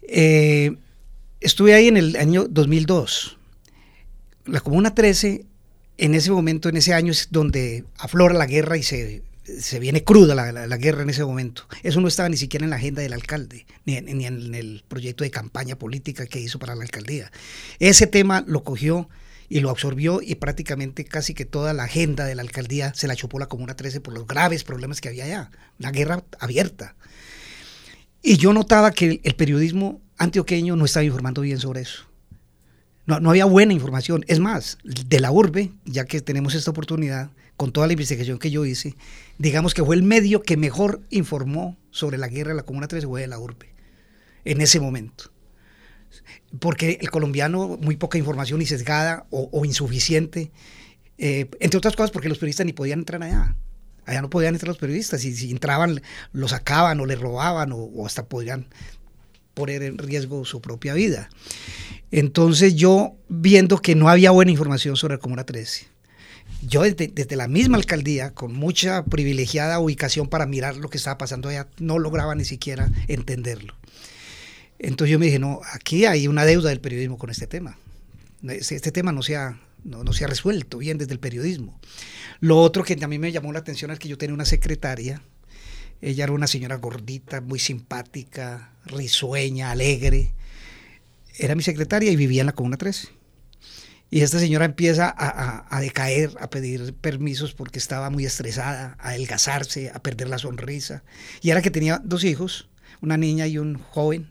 Eh, 0.03 0.77
estuve 1.41 1.73
ahí 1.73 1.89
en 1.89 1.97
el 1.97 2.17
año 2.17 2.47
2002. 2.49 3.39
La 4.45 4.61
Comuna 4.61 4.95
13 4.95 5.47
en 5.99 6.15
ese 6.15 6.31
momento, 6.31 6.69
en 6.69 6.77
ese 6.77 6.95
año 6.95 7.13
es 7.13 7.29
donde 7.31 7.85
aflora 7.99 8.35
la 8.35 8.47
guerra 8.47 8.77
y 8.77 8.83
se, 8.83 9.23
se 9.45 9.79
viene 9.79 10.05
cruda 10.05 10.35
la, 10.35 10.77
guerra 10.77 11.03
en 11.03 11.11
ese 11.11 11.25
momento. 11.25 11.67
Eso 11.83 12.01
no 12.01 12.09
estaba 12.09 12.29
ni 12.29 12.37
siquiera 12.37 12.65
en 12.65 12.71
la 12.71 12.77
agenda 12.77 13.03
del 13.03 13.13
alcalde, 13.13 13.67
ni, 13.85 14.01
ni, 14.01 14.27
en 14.27 14.55
el 14.55 14.85
proyecto 14.89 15.25
de 15.25 15.31
campaña 15.31 15.77
política 15.77 16.27
que 16.27 16.41
hizo 16.41 16.59
para 16.59 16.75
la 16.75 16.83
alcaldía. 16.83 17.31
Ese 17.79 18.07
tema 18.07 18.45
lo 18.47 18.63
cogió 18.65 19.09
y 19.49 19.61
lo 19.61 19.71
absorbió 19.71 20.21
y 20.23 20.37
prácticamente 20.37 21.05
casi 21.05 21.35
que 21.35 21.45
toda 21.45 21.75
la 21.75 21.85
agenda 21.85 22.25
de 22.25 22.35
la 22.35 22.43
alcaldía 22.43 22.95
se 22.95 23.07
la 23.07 23.17
chupó 23.17 23.39
la 23.39 23.49
Comuna 23.49 23.77
13 23.77 24.01
por 24.01 24.15
los 24.15 24.27
graves 24.27 24.65
problemas 24.65 25.01
que 25.01 25.09
había 25.09 25.25
allá, 25.25 25.51
una 25.79 25.91
guerra 25.91 26.25
abierta. 26.39 26.95
Y 28.23 28.37
yo 28.37 28.53
notaba 28.53 28.93
que 28.93 29.21
el 29.23 29.35
periodismo 29.35 30.01
antioqueño 30.17 30.77
no 30.77 30.85
estaba 30.85 31.05
informando 31.05 31.43
bien 31.43 31.59
sobre 31.59 31.83
eso. 31.83 32.12
No, 33.07 33.21
no, 33.21 33.31
había 33.31 33.45
buena 33.47 33.73
información. 33.73 34.25
Es 34.29 34.39
más, 34.39 34.79
de 34.85 35.21
la 35.21 35.33
urbe, 35.33 35.73
ya 35.85 36.05
que 36.05 36.21
tenemos 36.21 36.55
esta 36.55 36.71
oportunidad, 36.71 37.31
con 37.57 37.73
toda 37.73 37.87
la 37.87 37.93
investigación 37.93 38.39
que 38.39 38.51
yo 38.51 38.65
hice, 38.65 38.97
digamos 39.39 39.75
que 39.75 39.85
fue 39.85 39.97
el 39.97 40.03
medio 40.03 40.43
que 40.43 40.57
mejor 40.57 41.03
informó 41.11 41.77
sobre 41.91 42.19
la 42.19 42.29
guerra 42.29 42.51
de 42.51 42.57
la 42.57 42.65
Comuna 42.65 42.89
3 42.89 43.05
fue 43.07 43.21
de 43.21 43.27
la 43.27 43.39
urbe, 43.39 43.73
en 44.45 44.61
ese 44.61 44.81
momento. 44.81 45.31
porque 46.61 46.99
el 47.01 47.11
colombiano, 47.11 47.79
muy 47.81 47.97
poca 47.97 48.19
información 48.19 48.61
y 48.61 48.67
sesgada 48.67 49.27
o, 49.31 49.65
insuficiente, 49.65 50.51
eh, 51.17 51.49
entre 51.61 51.79
otras 51.79 51.97
cosas 51.97 52.11
porque 52.11 52.29
los 52.29 52.39
periodistas 52.39 52.67
ni 52.67 52.73
podían 52.73 52.99
entrar 52.99 53.23
allá. 53.23 53.57
Allá 54.05 54.21
no 54.21 54.29
podían 54.29 54.55
entrar 54.55 54.69
los 54.69 54.79
periodistas 54.79 55.25
y 55.25 55.35
si 55.35 55.51
entraban 55.51 56.03
los 56.33 56.51
sacaban 56.51 56.99
o 57.01 57.07
les 57.07 57.21
robaban 57.21 57.71
o, 57.73 58.05
hasta 58.05 58.27
podrían 58.27 58.67
poner 59.55 59.83
en 59.83 59.99
riesgo 59.99 60.45
su 60.45 60.61
propia 60.61 60.95
vida. 60.95 61.31
Entonces 62.11 62.75
yo, 62.75 63.17
viendo 63.29 63.79
que 63.79 63.95
no 63.95 64.09
había 64.09 64.31
buena 64.31 64.51
información 64.51 64.97
sobre 64.97 65.15
la 65.15 65.21
Comuna 65.21 65.45
13, 65.45 65.87
yo 66.67 66.83
desde, 66.83 67.09
desde, 67.09 67.37
la 67.37 67.49
misma 67.49 67.77
alcaldía, 67.77 68.33
con 68.35 68.53
mucha 68.53 69.05
privilegiada 69.05 69.81
ubicación 69.81 70.29
para 70.29 70.47
mirar 70.47 70.77
lo 70.77 70.91
que 70.91 70.99
estaba 70.99 71.19
pasando 71.19 71.49
allá, 71.49 71.69
no 71.79 71.99
lograba 71.99 72.35
ni 72.35 72.45
siquiera 72.45 72.91
entenderlo. 73.09 73.75
Entonces 74.79 75.13
yo 75.13 75.19
me 75.19 75.27
dije, 75.27 75.39
no, 75.39 75.61
aquí 75.73 76.07
hay 76.07 76.27
una 76.27 76.45
deuda 76.45 76.71
del 76.71 76.81
periodismo 76.81 77.17
con 77.17 77.31
este 77.31 77.47
tema. 77.47 77.79
Este 78.49 78.91
tema 78.91 79.13
no 79.13 79.23
se 79.23 79.37
ha, 79.37 79.61
no, 79.85 80.13
se 80.13 80.25
ha 80.25 80.27
resuelto 80.27 80.79
bien 80.79 80.99
desde 80.99 81.13
el 81.13 81.21
periodismo. 81.21 81.81
Lo 82.41 82.59
otro 82.59 82.83
que 82.83 82.97
también 82.97 83.23
me 83.23 83.31
llamó 83.31 83.53
la 83.53 83.61
atención 83.61 83.93
es 83.93 84.01
que 84.01 84.09
yo 84.09 84.19
tenía 84.19 84.35
una 84.35 84.45
secretaria, 84.45 85.23
ella 86.03 86.25
era 86.25 86.33
una 86.33 86.49
señora 86.49 86.77
gordita, 86.77 87.41
muy 87.41 87.61
simpática, 87.61 88.73
risueña, 88.85 89.71
alegre. 89.71 90.35
Era 91.39 91.55
mi 91.55 91.63
secretaria 91.63 92.11
y 92.11 92.17
vivía 92.17 92.41
en 92.43 92.47
la 92.47 92.53
Comuna 92.53 92.77
13. 92.77 93.09
Y 94.11 94.21
esta 94.21 94.41
señora 94.41 94.65
empieza 94.65 95.09
a, 95.09 95.65
a, 95.75 95.81
decaer, 95.81 96.33
a 96.41 96.51
pedir 96.51 96.93
permisos 96.95 97.55
porque 97.55 97.79
estaba 97.79 98.11
muy 98.11 98.27
estresada, 98.27 98.97
a 98.99 99.11
adelgazarse, 99.11 99.91
a 99.95 100.03
perder 100.03 100.29
la 100.29 100.39
sonrisa. 100.39 101.05
Y 101.41 101.51
era 101.51 101.63
que 101.63 101.71
tenía 101.71 102.03
dos 102.05 102.25
hijos, 102.25 102.69
una 103.01 103.17
niña 103.17 103.47
y 103.47 103.57
un 103.57 103.79
joven, 103.79 104.29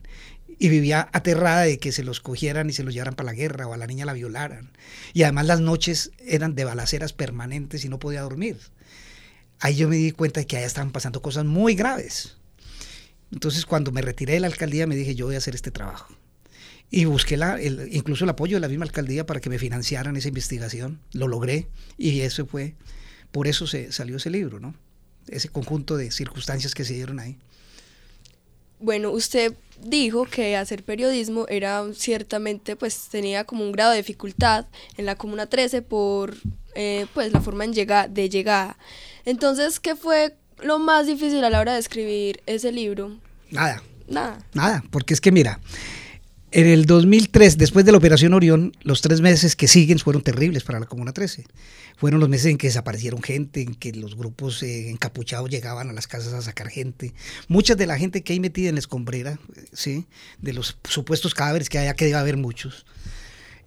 y 0.60 0.70
vivía 0.70 1.10
aterrada 1.14 1.62
de 1.62 1.80
que 1.80 1.92
se 1.92 2.04
los 2.04 2.20
cogieran 2.20 2.70
y 2.70 2.74
se 2.74 2.84
los 2.84 2.94
llevaran 2.94 3.16
para 3.16 3.32
la 3.32 3.34
guerra 3.34 3.66
o 3.66 3.74
a 3.74 3.78
la 3.78 3.88
niña 3.88 4.06
la 4.06 4.14
violaran. 4.14 4.70
Y 5.14 5.24
además 5.24 5.48
las 5.48 5.62
noches 5.62 6.12
eran 6.20 6.54
de 6.54 6.66
balaceras 6.66 7.14
permanentes 7.14 7.84
y 7.84 7.90
no 7.90 7.98
podía 7.98 8.22
dormir. 8.22 8.58
Ahí 9.62 9.76
yo 9.76 9.88
me 9.88 9.96
di 9.96 10.12
cuenta 10.12 10.40
de 10.40 10.48
que 10.48 10.58
allá 10.58 10.66
estaban 10.66 10.92
pasando 10.92 11.22
cosas 11.22 11.46
muy 11.46 11.76
graves. 11.76 12.36
Entonces 13.32 13.66
cuando 13.66 13.92
me 13.92 14.02
retiré 14.02 14.34
de 14.34 14.40
la 14.42 14.48
alcaldía 14.48 14.88
me 14.88 14.96
dije 14.96 15.16
yo 15.16 15.28
voy 15.28 15.36
a 15.36 15.38
hacer 15.38 15.56
este 15.56 15.72
trabajo. 15.72 16.14
Y 16.90 17.06
busqué 17.06 17.40
incluso 17.92 18.26
el 18.26 18.32
apoyo 18.32 18.58
de 18.58 18.62
la 18.62 18.68
misma 18.68 18.84
alcaldía 18.84 19.26
para 19.26 19.40
que 19.40 19.50
me 19.50 19.60
financiaran 19.60 20.18
esa 20.18 20.28
investigación. 20.28 21.00
Lo 21.14 21.28
logré 21.28 21.68
y 21.98 22.20
eso 22.22 22.46
fue, 22.46 22.76
por 23.32 23.48
eso 23.48 23.66
se 23.66 23.94
salió 23.94 24.18
ese 24.18 24.30
libro, 24.30 24.60
¿no? 24.60 24.76
Ese 25.28 25.48
conjunto 25.48 25.96
de 25.96 26.12
circunstancias 26.12 26.76
que 26.76 26.84
se 26.84 26.96
dieron 26.96 27.20
ahí. 27.20 27.38
Bueno, 28.82 29.12
usted 29.12 29.54
dijo 29.80 30.26
que 30.26 30.56
hacer 30.58 30.84
periodismo 30.84 31.46
era 31.48 31.84
ciertamente, 31.94 32.76
pues 32.76 33.08
tenía 33.10 33.44
como 33.46 33.64
un 33.64 33.72
grado 33.72 33.92
de 33.92 33.98
dificultad 33.98 34.66
en 34.98 35.06
la 35.06 35.16
Comuna 35.16 35.48
13 35.48 35.82
por 35.82 36.36
eh, 36.76 37.08
pues 37.14 37.32
la 37.32 37.42
forma 37.42 37.66
en 37.66 37.74
llega, 37.74 38.08
de 38.08 38.30
llegada. 38.30 38.78
Entonces, 39.26 39.80
¿qué 39.80 39.96
fue 39.96 40.36
lo 40.62 40.80
más 40.80 41.08
difícil 41.08 41.44
a 41.44 41.50
la 41.50 41.60
hora 41.60 41.74
de 41.74 41.80
escribir 41.80 42.42
ese 42.46 42.72
libro? 42.72 43.18
Nada. 43.50 43.82
Nada. 44.08 44.46
Nada, 44.54 44.84
porque 44.92 45.14
es 45.14 45.22
que 45.22 45.32
mira, 45.32 45.60
en 46.52 46.68
el 46.68 46.86
2003, 46.86 47.58
después 47.58 47.86
de 47.86 47.92
la 47.92 47.98
Operación 47.98 48.34
Orión, 48.34 48.74
los 48.84 49.02
tres 49.02 49.22
meses 49.22 49.56
que 49.56 49.68
siguen 49.68 50.00
fueron 50.00 50.22
terribles 50.22 50.64
para 50.64 50.80
la 50.80 50.86
Comuna 50.86 51.14
13 51.14 51.46
fueron 52.02 52.20
los 52.20 52.30
meses 52.30 52.48
en 52.48 52.58
que 52.58 52.66
desaparecieron 52.66 53.22
gente, 53.22 53.62
en 53.62 53.76
que 53.76 53.92
los 53.92 54.16
grupos 54.16 54.64
eh, 54.64 54.90
encapuchados 54.90 55.52
llegaban 55.52 55.88
a 55.88 55.94
las 55.94 56.08
casas 56.08 56.34
a 56.34 56.42
sacar 56.42 56.68
gente. 56.68 57.14
Mucha 57.48 57.76
de 57.76 57.86
la 57.86 57.96
gente 57.96 58.24
que 58.24 58.34
hay 58.34 58.40
metida 58.40 58.70
en 58.70 58.76
la 58.76 58.80
escombrera, 58.80 59.38
¿sí? 59.72 60.08
de 60.40 60.54
los 60.54 60.80
supuestos 60.84 61.36
cadáveres 61.36 61.70
que 61.70 61.78
haya, 61.78 61.94
que 61.94 62.06
debe 62.06 62.18
haber 62.18 62.38
muchos, 62.38 62.88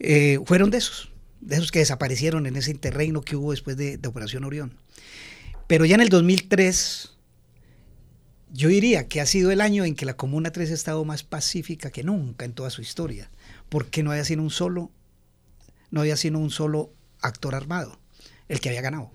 eh, 0.00 0.40
fueron 0.46 0.70
de 0.70 0.78
esos, 0.78 1.12
de 1.40 1.54
esos 1.54 1.70
que 1.70 1.78
desaparecieron 1.78 2.48
en 2.48 2.56
ese 2.56 2.72
interreino 2.72 3.20
que 3.20 3.36
hubo 3.36 3.52
después 3.52 3.76
de, 3.76 3.98
de 3.98 4.08
Operación 4.08 4.42
Orión. 4.42 4.74
Pero 5.68 5.84
ya 5.84 5.94
en 5.94 6.00
el 6.00 6.08
2003, 6.08 7.13
yo 8.54 8.68
diría 8.68 9.08
que 9.08 9.20
ha 9.20 9.26
sido 9.26 9.50
el 9.50 9.60
año 9.60 9.84
en 9.84 9.96
que 9.96 10.06
la 10.06 10.16
Comuna 10.16 10.52
3 10.52 10.70
ha 10.70 10.74
estado 10.74 11.04
más 11.04 11.24
pacífica 11.24 11.90
que 11.90 12.04
nunca 12.04 12.44
en 12.44 12.52
toda 12.52 12.70
su 12.70 12.82
historia, 12.82 13.28
porque 13.68 14.04
no 14.04 14.12
había 14.12 14.24
sido 14.24 14.42
un 14.42 14.50
solo, 14.50 14.92
no 15.90 16.02
había 16.02 16.16
sido 16.16 16.38
un 16.38 16.50
solo 16.50 16.92
actor 17.20 17.56
armado 17.56 17.98
el 18.48 18.60
que 18.60 18.68
había 18.68 18.80
ganado. 18.80 19.10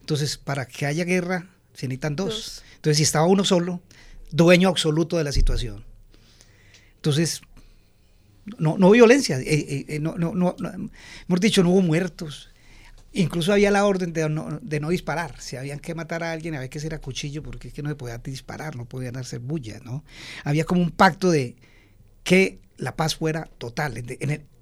Entonces, 0.00 0.38
para 0.38 0.66
que 0.66 0.86
haya 0.86 1.04
guerra, 1.04 1.48
se 1.72 1.86
necesitan 1.86 2.16
dos. 2.16 2.64
Entonces, 2.74 2.96
si 2.96 3.04
estaba 3.04 3.26
uno 3.26 3.44
solo, 3.44 3.80
dueño 4.32 4.68
absoluto 4.68 5.18
de 5.18 5.24
la 5.24 5.32
situación. 5.32 5.84
Entonces, 6.96 7.42
no, 8.58 8.76
no 8.76 8.90
violencia, 8.90 9.38
eh, 9.38 9.44
eh, 9.46 9.84
eh, 9.88 10.00
no, 10.00 10.16
no, 10.16 10.34
no, 10.34 10.56
hemos 10.58 11.40
dicho, 11.40 11.62
no 11.62 11.70
hubo 11.70 11.82
muertos. 11.82 12.47
Incluso 13.18 13.52
había 13.52 13.72
la 13.72 13.84
orden 13.84 14.12
de 14.12 14.28
no, 14.28 14.88
disparar. 14.90 15.40
Si 15.40 15.56
habían 15.56 15.80
que 15.80 15.92
matar 15.92 16.22
a 16.22 16.30
alguien, 16.30 16.54
había 16.54 16.70
que 16.70 16.78
ser 16.78 16.94
a 16.94 17.00
cuchillo 17.00 17.42
porque 17.42 17.66
es 17.66 17.74
que 17.74 17.82
no 17.82 17.88
se 17.88 17.96
podía 17.96 18.18
disparar, 18.18 18.76
no 18.76 18.84
podían 18.84 19.16
hacer 19.16 19.40
bulla, 19.40 19.80
¿no? 19.84 20.04
Había 20.44 20.62
como 20.64 20.82
un 20.82 20.92
pacto 20.92 21.32
de 21.32 21.56
que 22.22 22.60
la 22.76 22.94
paz 22.94 23.16
fuera 23.16 23.50
total, 23.58 24.04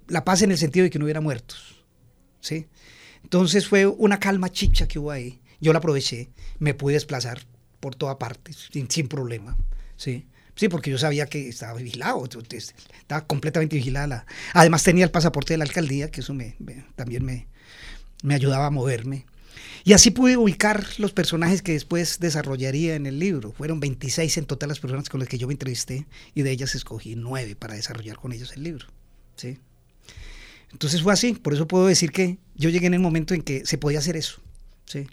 la 0.08 0.24
paz 0.24 0.40
en 0.40 0.52
el 0.52 0.56
sentido 0.56 0.84
de 0.84 0.90
que 0.90 0.98
no 0.98 1.04
hubiera 1.04 1.20
muertos, 1.20 1.84
¿sí? 2.40 2.66
Entonces 3.22 3.68
fue 3.68 3.86
una 3.86 4.18
calma 4.18 4.50
chicha 4.50 4.88
que 4.88 4.98
hubo 4.98 5.10
ahí. 5.10 5.42
Yo 5.60 5.74
la 5.74 5.80
aproveché, 5.80 6.30
me 6.58 6.72
pude 6.72 6.94
desplazar 6.94 7.42
por 7.80 7.94
toda 7.94 8.18
parte 8.18 8.52
sin, 8.54 9.08
problema. 9.08 9.54
¿sí? 9.96 10.28
Sí, 10.54 10.70
porque 10.70 10.90
yo 10.90 10.96
sabía 10.96 11.26
que 11.26 11.48
estaba 11.48 11.74
vigilado, 11.74 12.24
estaba 12.24 13.26
completamente 13.26 13.76
vigilada. 13.76 14.24
Además 14.54 14.82
tenía 14.82 15.04
el 15.04 15.10
pasaporte 15.10 15.52
de 15.52 15.58
la 15.58 15.64
alcaldía, 15.64 16.10
que 16.10 16.20
eso 16.20 16.32
me, 16.32 16.56
también 16.94 17.22
me, 17.22 17.48
me, 18.22 18.34
ayudaba 18.34 18.66
a 18.66 18.70
moverme. 18.70 19.26
Y 19.84 19.92
así 19.92 20.10
pude 20.10 20.36
ubicar 20.36 20.84
los 20.98 21.12
personajes 21.12 21.62
que 21.62 21.72
después 21.72 22.18
desarrollaría 22.18 22.96
en 22.96 23.06
el 23.06 23.18
libro. 23.18 23.52
Fueron 23.52 23.78
26 23.78 24.36
en 24.38 24.44
total 24.44 24.68
las 24.68 24.80
personas 24.80 25.08
con 25.08 25.20
las 25.20 25.28
que 25.28 25.38
yo 25.38 25.46
me 25.46 25.54
entrevisté 25.54 26.06
y 26.34 26.42
de 26.42 26.50
ellas 26.50 26.74
escogí 26.74 27.14
nueve 27.14 27.54
para 27.54 27.74
desarrollar 27.74 28.16
con 28.16 28.32
ellos 28.32 28.52
el 28.56 28.64
libro. 28.64 28.86
¿sí? 29.36 29.58
Entonces 30.72 31.02
fue 31.02 31.12
así, 31.12 31.34
por 31.34 31.54
eso 31.54 31.68
puedo 31.68 31.86
decir 31.86 32.10
que 32.10 32.38
yo 32.56 32.68
llegué 32.68 32.86
en 32.86 32.94
el 32.94 33.00
momento 33.00 33.32
en 33.32 33.42
que 33.42 33.64
se 33.64 33.78
podía 33.78 34.00
hacer 34.00 34.16
eso. 34.16 34.40
Sí. 34.86 35.06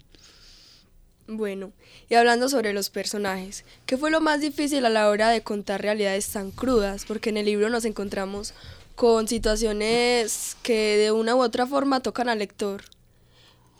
Bueno, 1.26 1.72
y 2.10 2.16
hablando 2.16 2.50
sobre 2.50 2.74
los 2.74 2.90
personajes, 2.90 3.64
¿qué 3.86 3.96
fue 3.96 4.10
lo 4.10 4.20
más 4.20 4.40
difícil 4.42 4.84
a 4.84 4.90
la 4.90 5.08
hora 5.08 5.30
de 5.30 5.42
contar 5.42 5.80
realidades 5.80 6.28
tan 6.28 6.50
crudas? 6.50 7.06
Porque 7.06 7.30
en 7.30 7.38
el 7.38 7.46
libro 7.46 7.70
nos 7.70 7.86
encontramos 7.86 8.52
con 8.94 9.28
situaciones 9.28 10.56
que 10.62 10.96
de 10.96 11.12
una 11.12 11.34
u 11.34 11.42
otra 11.42 11.66
forma 11.66 12.00
tocan 12.00 12.28
al 12.28 12.38
lector. 12.38 12.84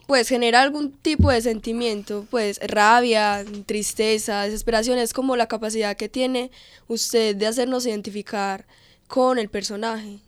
Pues 0.07 0.29
genera 0.29 0.61
algún 0.61 0.93
tipo 0.93 1.31
de 1.31 1.41
sentimiento, 1.41 2.27
pues 2.31 2.61
rabia, 2.67 3.45
tristeza, 3.65 4.43
desesperación, 4.43 4.99
es 4.99 5.15
como 5.15 5.35
la 5.37 5.47
capacidad 5.47 5.97
que 5.97 6.11
tiene 6.11 6.51
usted 6.89 7.35
de 7.37 7.47
hacernos 7.47 7.87
identificar 7.87 8.67
con 9.07 9.39
el 9.39 9.49
personaje. 9.49 10.19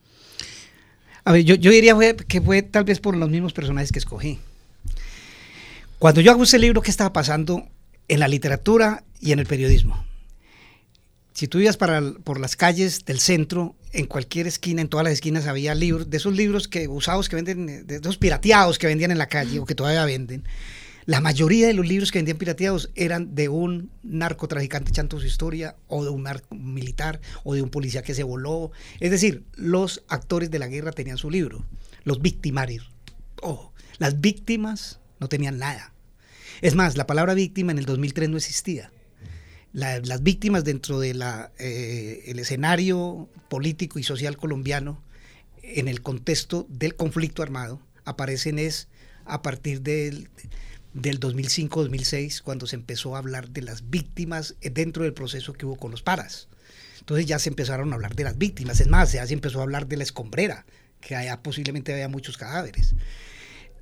A 1.24 1.32
ver, 1.32 1.44
yo, 1.44 1.56
diría 1.56 1.96
que 2.28 2.40
fue 2.40 2.62
tal 2.62 2.84
vez 2.84 3.00
por 3.00 3.16
los 3.16 3.28
mismos 3.28 3.52
personajes 3.52 3.90
que 3.92 3.98
escogí. 3.98 4.38
Cuando 5.98 6.20
yo 6.20 6.30
hago 6.30 6.44
ese 6.44 6.58
libro, 6.58 6.82
¿qué 6.82 6.90
estaba 6.90 7.12
pasando 7.12 7.68
en 8.08 8.20
la 8.20 8.28
literatura 8.28 9.02
y 9.20 9.32
en 9.32 9.40
el 9.40 9.46
periodismo? 9.46 10.04
Si 11.32 11.48
tú 11.48 11.58
ibas 11.58 11.76
para, 11.76 12.00
por 12.22 12.38
las 12.38 12.54
calles 12.54 13.04
del 13.04 13.18
centro, 13.18 13.74
en 13.96 14.06
cualquier 14.06 14.46
esquina, 14.46 14.82
en 14.82 14.88
todas 14.88 15.04
las 15.04 15.14
esquinas 15.14 15.46
había 15.46 15.74
libros, 15.74 16.10
de 16.10 16.18
esos 16.18 16.34
libros 16.34 16.68
que 16.68 16.86
usados 16.86 17.30
que 17.30 17.36
venden, 17.36 17.86
de 17.86 17.96
esos 17.96 18.18
pirateados 18.18 18.78
que 18.78 18.86
vendían 18.86 19.10
en 19.10 19.18
la 19.18 19.28
calle 19.28 19.58
o 19.58 19.64
que 19.64 19.74
todavía 19.74 20.04
venden, 20.04 20.44
la 21.06 21.20
mayoría 21.20 21.66
de 21.66 21.72
los 21.72 21.86
libros 21.86 22.12
que 22.12 22.18
vendían 22.18 22.36
pirateados 22.36 22.90
eran 22.94 23.34
de 23.34 23.48
un 23.48 23.90
narcotraficante 24.02 24.90
echando 24.90 25.18
su 25.18 25.26
historia, 25.26 25.76
o 25.86 26.04
de 26.04 26.10
un 26.10 26.24
narco 26.24 26.54
militar, 26.54 27.20
o 27.42 27.54
de 27.54 27.62
un 27.62 27.70
policía 27.70 28.02
que 28.02 28.12
se 28.12 28.22
voló. 28.22 28.70
Es 29.00 29.10
decir, 29.10 29.44
los 29.54 30.02
actores 30.08 30.50
de 30.50 30.58
la 30.58 30.66
guerra 30.66 30.92
tenían 30.92 31.16
su 31.16 31.30
libro, 31.30 31.64
los 32.04 32.20
victimarios. 32.20 32.90
Ojo, 33.40 33.72
las 33.98 34.20
víctimas 34.20 34.98
no 35.20 35.28
tenían 35.28 35.58
nada. 35.58 35.94
Es 36.60 36.74
más, 36.74 36.96
la 36.96 37.06
palabra 37.06 37.34
víctima 37.34 37.72
en 37.72 37.78
el 37.78 37.86
2003 37.86 38.28
no 38.28 38.36
existía. 38.36 38.90
Las 39.76 40.22
víctimas 40.22 40.64
dentro 40.64 41.00
del 41.00 41.22
eh, 41.58 42.32
escenario 42.36 43.28
político 43.48 43.98
y 43.98 44.02
social 44.02 44.38
colombiano, 44.38 45.02
en 45.62 45.88
el 45.88 46.00
contexto 46.00 46.66
del 46.70 46.96
conflicto 46.96 47.42
armado, 47.42 47.80
aparecen 48.04 48.58
es 48.58 48.88
a 49.26 49.42
partir 49.42 49.82
del 49.82 50.30
del 50.94 51.20
2005-2006, 51.20 52.40
cuando 52.40 52.66
se 52.66 52.76
empezó 52.76 53.14
a 53.16 53.18
hablar 53.18 53.50
de 53.50 53.60
las 53.60 53.90
víctimas 53.90 54.54
dentro 54.62 55.04
del 55.04 55.12
proceso 55.12 55.52
que 55.52 55.66
hubo 55.66 55.76
con 55.76 55.90
los 55.90 56.02
paras. 56.02 56.48
Entonces 57.00 57.26
ya 57.26 57.38
se 57.38 57.50
empezaron 57.50 57.92
a 57.92 57.96
hablar 57.96 58.16
de 58.16 58.24
las 58.24 58.38
víctimas, 58.38 58.80
es 58.80 58.88
más, 58.88 59.12
ya 59.12 59.26
se 59.26 59.34
empezó 59.34 59.60
a 59.60 59.64
hablar 59.64 59.88
de 59.88 59.98
la 59.98 60.04
escombrera, 60.04 60.64
que 61.02 61.14
allá 61.14 61.42
posiblemente 61.42 61.92
había 61.92 62.08
muchos 62.08 62.38
cadáveres. 62.38 62.94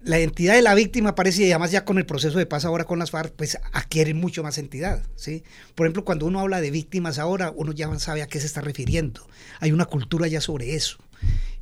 La 0.05 0.19
identidad 0.19 0.55
de 0.55 0.63
la 0.63 0.75
víctima 0.75 1.11
aparece 1.11 1.45
y 1.45 1.51
además 1.51 1.71
ya 1.71 1.85
con 1.85 1.97
el 1.99 2.05
proceso 2.05 2.39
de 2.39 2.47
paz 2.47 2.65
ahora 2.65 2.85
con 2.85 2.99
las 2.99 3.11
FARC, 3.11 3.35
pues 3.35 3.59
adquiere 3.73 4.13
mucho 4.13 4.43
más 4.43 4.59
entidad. 4.59 5.03
¿sí? 5.17 5.43
Por 5.75 5.87
ejemplo, 5.87 6.05
cuando 6.05 6.27
uno 6.27 6.41
habla 6.41 6.61
de 6.61 6.71
víctimas 6.71 7.19
ahora, 7.19 7.53
uno 7.57 7.73
ya 7.73 7.99
sabe 7.99 8.23
a 8.23 8.27
qué 8.27 8.39
se 8.39 8.47
está 8.47 8.61
refiriendo. 8.61 9.27
Hay 9.61 9.73
una 9.73 9.87
cultura 9.87 10.29
ya 10.29 10.41
sobre 10.41 10.75
eso 10.75 10.99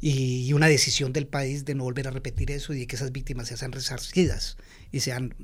y 0.00 0.52
una 0.52 0.66
decisión 0.66 1.12
del 1.12 1.28
país 1.28 1.64
de 1.64 1.76
no 1.76 1.84
volver 1.84 2.08
a 2.08 2.10
repetir 2.10 2.50
eso 2.50 2.74
y 2.74 2.80
de 2.80 2.86
que 2.88 2.96
esas 2.96 3.12
víctimas 3.12 3.46
sean 3.46 3.70
resarcidas 3.70 4.56
y 4.90 5.00
sean, 5.00 5.34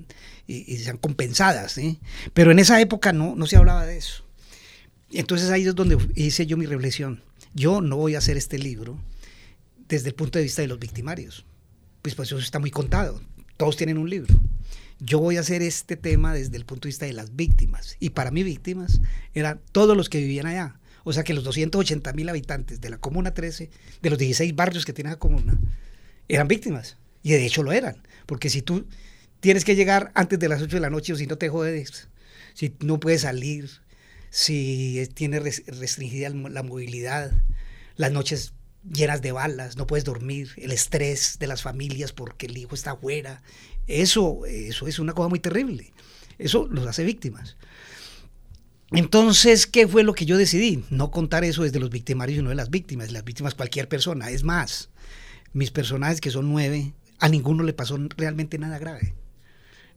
y, 0.49 0.77
sean 0.79 0.99
compensadas. 0.99 1.73
¿sí? 1.73 2.01
Pero 2.35 2.51
en 2.51 2.59
esa 2.59 2.81
época 2.81 3.13
no, 3.13 3.37
no 3.37 3.47
se 3.47 3.57
hablaba 3.57 3.87
de 3.87 3.97
eso. 3.97 4.25
Entonces 5.13 5.51
ahí 5.51 5.67
es 5.67 5.75
donde 5.77 5.97
hice 6.17 6.47
yo 6.47 6.57
mi 6.57 6.67
reflexión. 6.67 7.23
Yo 7.55 7.81
no 7.81 7.97
voy 7.97 8.17
a 8.17 8.19
hacer 8.19 8.37
este 8.37 8.59
libro 8.59 8.99
desde 9.89 10.09
el 10.09 10.15
punto 10.15 10.39
de 10.39 10.45
vista 10.45 10.63
de 10.63 10.69
los 10.69 10.81
victimarios 10.81 11.47
pues, 12.03 12.15
pues 12.15 12.29
eso 12.29 12.39
está 12.39 12.59
muy 12.59 12.71
contado. 12.71 13.21
Todos 13.57 13.77
tienen 13.77 13.99
un 13.99 14.09
libro. 14.09 14.35
Yo 15.01 15.21
voy 15.21 15.37
a 15.37 15.41
hacer 15.41 15.63
este 15.63 15.97
tema 15.97 16.35
desde 16.35 16.57
el 16.57 16.65
punto 16.65 16.87
de 16.87 16.91
vista 16.91 17.07
de 17.07 17.13
las 17.13 17.37
víctimas. 17.37 17.97
Y 18.01 18.11
para 18.11 18.31
mí 18.31 18.43
víctimas 18.43 19.01
eran 19.35 19.61
todos 19.73 19.97
los 19.97 20.09
que 20.09 20.19
vivían 20.19 20.47
allá. 20.47 20.79
O 21.05 21.13
sea 21.13 21.25
que 21.25 21.35
los 21.35 21.45
280 21.45 22.13
mil 22.13 22.29
habitantes 22.29 22.81
de 22.81 22.91
la 22.91 22.99
Comuna 22.99 23.33
13, 23.33 23.71
de 24.03 24.11
los 24.11 24.19
16 24.19 24.55
barrios 24.55 24.85
que 24.85 24.93
tiene 24.93 25.11
la 25.11 25.19
comuna, 25.19 25.59
eran 26.29 26.49
víctimas. 26.49 26.99
Y 27.23 27.31
de 27.31 27.47
hecho 27.47 27.63
lo 27.63 27.73
eran. 27.73 28.03
Porque 28.27 28.51
si 28.51 28.63
tú 28.63 28.87
tienes 29.41 29.65
que 29.65 29.77
llegar 29.77 30.11
antes 30.15 30.39
de 30.39 30.49
las 30.49 30.61
8 30.61 30.77
de 30.77 30.81
la 30.81 30.91
noche 30.91 31.13
o 31.13 31.17
si 31.17 31.27
no 31.27 31.39
te 31.39 31.49
jodes, 31.49 32.09
si 32.55 32.75
no 32.81 33.01
puedes 33.01 33.23
salir, 33.23 33.71
si 34.31 35.09
tienes 35.15 35.63
restringida 35.67 36.29
la 36.31 36.63
movilidad, 36.63 37.33
las 37.97 38.13
noches 38.13 38.53
llenas 38.93 39.23
de 39.23 39.33
balas, 39.33 39.77
no 39.77 39.87
puedes 39.87 40.05
dormir, 40.05 40.51
el 40.57 40.73
estrés 40.73 41.39
de 41.39 41.47
las 41.47 41.63
familias 41.63 42.13
porque 42.13 42.47
el 42.47 42.57
hijo 42.57 42.75
está 42.75 42.93
afuera. 42.93 43.43
Eso, 43.87 44.45
eso 44.47 44.87
es 44.87 44.99
una 44.99 45.15
cosa 45.15 45.29
muy 45.29 45.41
terrible. 45.41 45.93
Eso 46.39 46.69
los 46.71 46.87
hace 46.87 47.05
víctimas. 47.05 47.57
Entonces, 48.91 49.67
¿qué 49.67 49.87
fue 49.87 50.03
lo 50.03 50.15
que 50.15 50.25
yo 50.25 50.37
decidí? 50.37 50.85
No 50.91 51.11
contar 51.11 51.45
eso 51.45 51.63
desde 51.63 51.81
los 51.81 51.91
victimarios 51.91 52.39
y 52.39 52.43
no 52.43 52.49
de 52.51 52.55
las 52.55 52.71
víctimas. 52.71 53.13
Las 53.13 53.25
víctimas, 53.25 53.55
cualquier 53.55 53.89
persona. 53.89 54.31
Es 54.31 54.45
más, 54.45 54.89
mis 55.53 55.71
personajes, 55.71 56.21
que 56.21 56.31
son 56.31 56.51
nueve, 56.51 56.95
a 57.19 57.29
ninguno 57.29 57.65
le 57.65 57.73
pasó 57.75 57.99
realmente 58.17 58.59
nada 58.59 58.79
grave. 58.79 59.15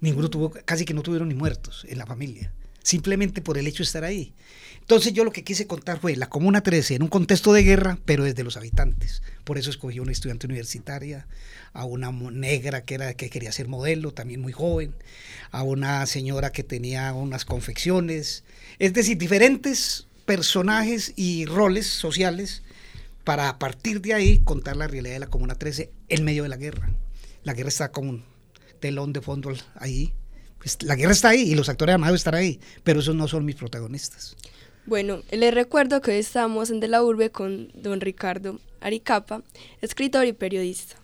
Ninguno 0.01 0.29
tuvo, 0.29 0.49
casi 0.49 0.83
que 0.83 0.93
no 0.93 1.03
tuvieron 1.03 1.29
ni 1.29 1.35
muertos 1.35 1.85
en 1.87 1.97
la 1.97 2.05
familia 2.05 2.51
simplemente 2.83 3.41
por 3.41 3.57
el 3.57 3.67
hecho 3.67 3.83
de 3.83 3.87
estar 3.87 4.03
ahí. 4.03 4.33
Entonces 4.81 5.13
yo 5.13 5.23
lo 5.23 5.31
que 5.31 5.43
quise 5.43 5.67
contar 5.67 5.99
fue 5.99 6.15
la 6.15 6.27
Comuna 6.27 6.61
13 6.61 6.95
en 6.95 7.03
un 7.03 7.07
contexto 7.07 7.53
de 7.53 7.63
guerra, 7.63 7.97
pero 8.03 8.23
desde 8.23 8.43
los 8.43 8.57
habitantes. 8.57 9.21
Por 9.43 9.57
eso 9.57 9.69
escogí 9.69 9.99
a 9.99 10.01
una 10.01 10.11
estudiante 10.11 10.47
universitaria, 10.47 11.27
a 11.73 11.85
una 11.85 12.11
negra 12.11 12.83
que, 12.83 12.95
era, 12.95 13.13
que 13.13 13.29
quería 13.29 13.51
ser 13.51 13.67
modelo, 13.67 14.13
también 14.13 14.41
muy 14.41 14.51
joven, 14.51 14.93
a 15.51 15.63
una 15.63 16.05
señora 16.07 16.51
que 16.51 16.63
tenía 16.63 17.13
unas 17.13 17.45
confecciones, 17.45 18.43
es 18.79 18.93
decir, 18.93 19.17
diferentes 19.17 20.07
personajes 20.25 21.13
y 21.15 21.45
roles 21.45 21.87
sociales 21.87 22.63
para 23.23 23.49
a 23.49 23.59
partir 23.59 24.01
de 24.01 24.13
ahí 24.13 24.39
contar 24.39 24.75
la 24.75 24.87
realidad 24.87 25.13
de 25.13 25.19
la 25.19 25.27
Comuna 25.27 25.55
13 25.55 25.91
en 26.09 26.23
medio 26.23 26.43
de 26.43 26.49
la 26.49 26.57
guerra. 26.57 26.89
La 27.43 27.53
guerra 27.53 27.69
está 27.69 27.91
como 27.91 28.09
un 28.09 28.25
telón 28.79 29.13
de 29.13 29.21
fondo 29.21 29.53
ahí 29.75 30.13
pues, 30.61 30.77
la 30.83 30.95
guerra 30.95 31.11
está 31.11 31.29
ahí 31.29 31.41
y 31.41 31.55
los 31.55 31.69
actores 31.69 31.93
armados 31.93 32.17
están 32.17 32.35
ahí, 32.35 32.59
pero 32.83 32.99
esos 32.99 33.15
no 33.15 33.27
son 33.27 33.45
mis 33.45 33.55
protagonistas. 33.55 34.35
Bueno, 34.85 35.23
les 35.31 35.53
recuerdo 35.53 36.01
que 36.01 36.11
hoy 36.11 36.17
estamos 36.17 36.69
en 36.69 36.79
De 36.79 36.87
la 36.87 37.03
Urbe 37.03 37.31
con 37.31 37.71
don 37.73 37.99
Ricardo 37.99 38.59
Aricapa, 38.79 39.41
escritor 39.81 40.25
y 40.25 40.33
periodista. 40.33 40.97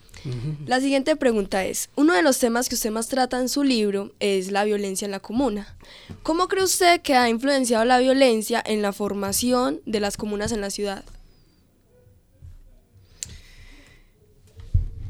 La 0.65 0.82
siguiente 0.82 1.15
pregunta 1.15 1.63
es, 1.63 1.89
uno 1.96 2.13
de 2.13 2.22
los 2.22 2.38
temas 2.38 2.67
que 2.70 2.76
usted 2.76 2.91
más 2.91 3.08
trata 3.08 3.39
en 3.39 3.50
su 3.50 3.63
libro 3.63 4.12
es 4.20 4.52
la 4.52 4.65
violencia 4.65 5.06
en 5.06 5.12
la 5.12 5.20
comuna. 5.20 5.78
¿Cómo 6.22 6.48
cree 6.48 6.63
usted 6.63 7.02
que 7.02 7.15
ha 7.15 7.30
influenciado 7.30 7.86
la 7.86 8.00
violencia 8.00 8.62
en 8.65 8.82
la 8.82 8.93
formación 8.93 9.80
de 9.86 10.00
las 10.02 10.17
comunas 10.17 10.52
en 10.52 10.62
la 10.62 10.70
ciudad? 10.70 11.06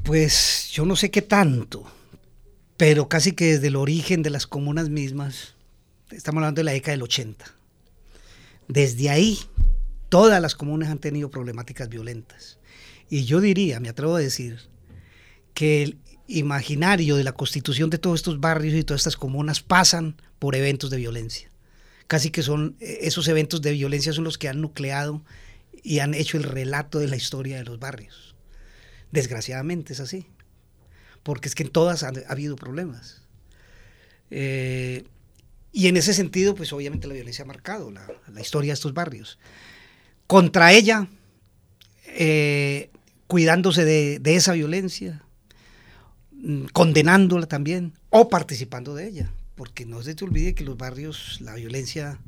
Pues 0.03 0.69
yo 0.71 0.85
no 0.85 0.95
sé 0.95 1.09
qué 1.09 1.21
tanto 1.21 1.85
pero 2.77 3.09
casi 3.09 3.31
que 3.31 3.45
desde 3.53 3.67
el 3.67 3.75
origen 3.75 4.21
de 4.21 4.29
las 4.29 4.45
comunas 4.45 4.89
mismas, 4.89 5.55
estamos 6.11 6.41
hablando 6.41 6.59
de 6.59 6.65
la 6.65 6.71
década 6.71 6.91
del 6.91 7.03
80, 7.03 7.45
desde 8.67 9.09
ahí 9.09 9.39
todas 10.09 10.39
las 10.41 10.55
comunas 10.55 10.89
han 10.89 10.99
tenido 10.99 11.31
problemáticas 11.31 11.89
violentas. 11.89 12.59
Y 13.09 13.25
yo 13.25 13.41
diría, 13.41 13.79
me 13.79 13.89
atrevo 13.89 14.15
a 14.15 14.19
decir, 14.19 14.59
que 15.55 15.81
el 15.81 15.97
imaginario 16.27 17.15
de 17.15 17.23
la 17.23 17.31
constitución 17.31 17.89
de 17.89 17.97
todos 17.97 18.19
estos 18.19 18.39
barrios 18.39 18.75
y 18.75 18.83
todas 18.83 19.01
estas 19.01 19.17
comunas 19.17 19.61
pasan 19.61 20.21
por 20.37 20.55
eventos 20.55 20.91
de 20.91 20.97
violencia. 20.97 21.49
Casi 22.05 22.29
que 22.29 22.43
son 22.43 22.75
eh, 22.79 22.99
esos 23.01 23.27
eventos 23.27 23.61
de 23.61 23.71
violencia 23.71 24.13
son 24.13 24.23
los 24.23 24.37
que 24.37 24.49
han 24.49 24.61
nucleado 24.61 25.23
y 25.83 25.99
han 25.99 26.13
hecho 26.13 26.37
el 26.37 26.43
relato 26.43 26.99
de 26.99 27.07
la 27.07 27.15
historia 27.15 27.57
de 27.57 27.63
los 27.63 27.79
barrios. 27.79 28.35
Desgraciadamente 29.11 29.93
es 29.93 29.99
así 29.99 30.27
porque 31.27 31.49
es 31.49 31.55
que 31.55 31.63
en 31.63 31.71
todas 31.71 32.03
ha, 32.03 32.13
habido 32.29 32.55
problemas. 32.55 33.19
Eh, 34.31 35.03
y 35.73 35.87
en 35.87 35.97
ese 35.97 36.13
sentido, 36.13 36.55
pues 36.55 36.71
obviamente 36.71 37.05
la 37.05 37.15
violencia 37.15 37.43
ha 37.43 37.45
marcado 37.45 37.91
la, 37.91 38.39
historia 38.39 38.69
de 38.69 38.75
estos 38.75 38.93
barrios. 38.93 39.37
Contra 40.25 40.71
ella, 40.71 41.09
eh, 42.05 42.91
cuidándose 43.27 43.83
de, 43.83 44.35
esa 44.37 44.53
violencia, 44.53 45.21
mm, 46.31 46.67
condenándola 46.71 47.45
también 47.45 47.91
o 48.09 48.29
participando 48.29 48.95
de 48.95 49.09
ella, 49.09 49.33
porque 49.55 49.85
no 49.85 50.01
se 50.03 50.15
te 50.15 50.23
olvide 50.23 50.55
que 50.55 50.63
los 50.63 50.77
barrios, 50.77 51.41
la 51.41 51.55
violencia 51.55 52.21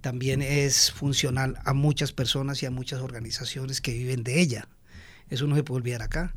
también 0.00 0.42
es 0.42 0.90
funcional 0.90 1.56
a 1.64 1.72
muchas 1.72 2.10
personas 2.10 2.64
y 2.64 2.66
a 2.66 2.72
muchas 2.72 3.00
organizaciones 3.00 3.80
que 3.80 3.92
viven 3.92 4.24
de 4.24 4.40
ella. 4.40 4.66
Eso 5.28 5.46
no 5.46 5.54
se 5.54 5.62
puede 5.62 5.82
olvidar 5.82 6.02
acá 6.02 6.34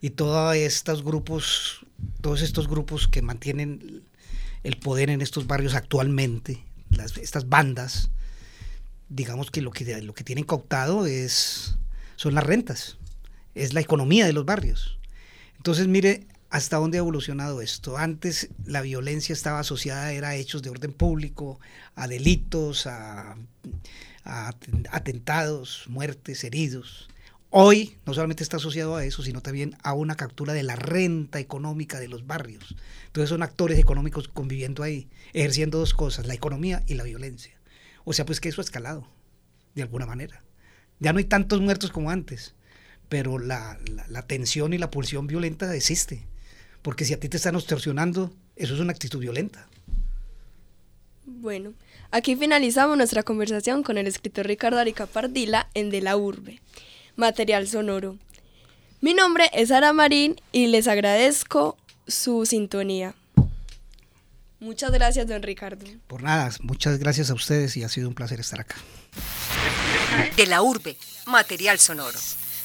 y 0.00 0.10
todos 0.10 0.56
estos 0.56 1.04
grupos, 1.04 1.84
todos 2.20 2.42
estos 2.42 2.68
grupos 2.68 3.08
que 3.08 3.22
mantienen 3.22 4.02
el 4.62 4.76
poder 4.78 5.10
en 5.10 5.20
estos 5.20 5.46
barrios 5.46 5.74
actualmente, 5.74 6.64
estas 7.20 7.48
bandas, 7.48 8.10
digamos 9.08 9.50
que 9.50 9.62
lo 9.62 9.70
que 9.70 10.00
lo 10.02 10.14
que 10.14 10.24
tienen 10.24 10.44
cooptado 10.44 11.06
es 11.06 11.76
son 12.16 12.34
las 12.34 12.44
rentas, 12.44 12.98
es 13.54 13.74
la 13.74 13.80
economía 13.80 14.26
de 14.26 14.32
los 14.32 14.44
barrios. 14.44 14.98
Entonces, 15.56 15.88
mire 15.88 16.26
hasta 16.50 16.78
dónde 16.78 16.98
ha 16.98 17.00
evolucionado 17.00 17.60
esto. 17.60 17.96
Antes 17.96 18.48
la 18.64 18.82
violencia 18.82 19.32
estaba 19.32 19.60
asociada 19.60 20.12
era 20.12 20.30
a 20.30 20.36
hechos 20.36 20.62
de 20.62 20.70
orden 20.70 20.92
público, 20.92 21.60
a 21.94 22.08
delitos, 22.08 22.86
a 22.86 23.36
atentados, 24.90 25.84
muertes, 25.88 26.42
heridos. 26.44 27.08
Hoy 27.52 27.96
no 28.06 28.14
solamente 28.14 28.44
está 28.44 28.58
asociado 28.58 28.94
a 28.94 29.04
eso, 29.04 29.24
sino 29.24 29.40
también 29.40 29.76
a 29.82 29.92
una 29.92 30.14
captura 30.14 30.52
de 30.52 30.62
la 30.62 30.76
renta 30.76 31.40
económica 31.40 31.98
de 31.98 32.06
los 32.06 32.24
barrios. 32.24 32.76
Entonces 33.06 33.28
son 33.28 33.42
actores 33.42 33.76
económicos 33.80 34.28
conviviendo 34.28 34.84
ahí, 34.84 35.08
ejerciendo 35.32 35.78
dos 35.78 35.92
cosas, 35.92 36.28
la 36.28 36.34
economía 36.34 36.84
y 36.86 36.94
la 36.94 37.02
violencia. 37.02 37.58
O 38.04 38.12
sea, 38.12 38.24
pues 38.24 38.40
que 38.40 38.48
eso 38.48 38.60
ha 38.60 38.64
escalado, 38.64 39.04
de 39.74 39.82
alguna 39.82 40.06
manera. 40.06 40.44
Ya 41.00 41.12
no 41.12 41.18
hay 41.18 41.24
tantos 41.24 41.60
muertos 41.60 41.90
como 41.90 42.10
antes, 42.10 42.54
pero 43.08 43.40
la, 43.40 43.80
tensión 44.28 44.72
y 44.72 44.78
la 44.78 44.92
pulsión 44.92 45.26
violenta 45.26 45.74
existe. 45.74 46.22
Porque 46.82 47.04
si 47.04 47.14
a 47.14 47.18
ti 47.18 47.28
te 47.28 47.36
están 47.36 47.56
extorsionando, 47.56 48.32
eso 48.54 48.74
es 48.74 48.80
una 48.80 48.92
actitud 48.92 49.18
violenta. 49.18 49.68
Bueno, 51.26 51.74
aquí 52.12 52.36
finalizamos 52.36 52.96
nuestra 52.96 53.24
conversación 53.24 53.82
con 53.82 53.98
el 53.98 54.06
escritor 54.06 54.46
Ricardo 54.46 54.78
Arica 54.78 55.06
Pardila 55.06 55.68
en 55.74 55.90
De 55.90 56.00
la 56.00 56.16
Urbe 56.16 56.60
material 57.20 57.68
sonoro. 57.68 58.16
Mi 59.00 59.14
nombre 59.14 59.48
es 59.52 59.70
Ara 59.70 59.92
Marín 59.92 60.40
y 60.50 60.66
les 60.66 60.88
agradezco 60.88 61.76
su 62.08 62.44
sintonía. 62.44 63.14
Muchas 64.58 64.90
gracias, 64.90 65.28
don 65.28 65.42
Ricardo. 65.42 65.86
Por 66.06 66.22
nada, 66.22 66.50
muchas 66.60 66.98
gracias 66.98 67.30
a 67.30 67.34
ustedes 67.34 67.76
y 67.76 67.84
ha 67.84 67.88
sido 67.88 68.08
un 68.08 68.14
placer 68.14 68.40
estar 68.40 68.60
acá. 68.60 68.76
De 70.36 70.46
la 70.46 70.60
urbe, 70.60 70.96
material 71.26 71.78
sonoro. 71.78 72.18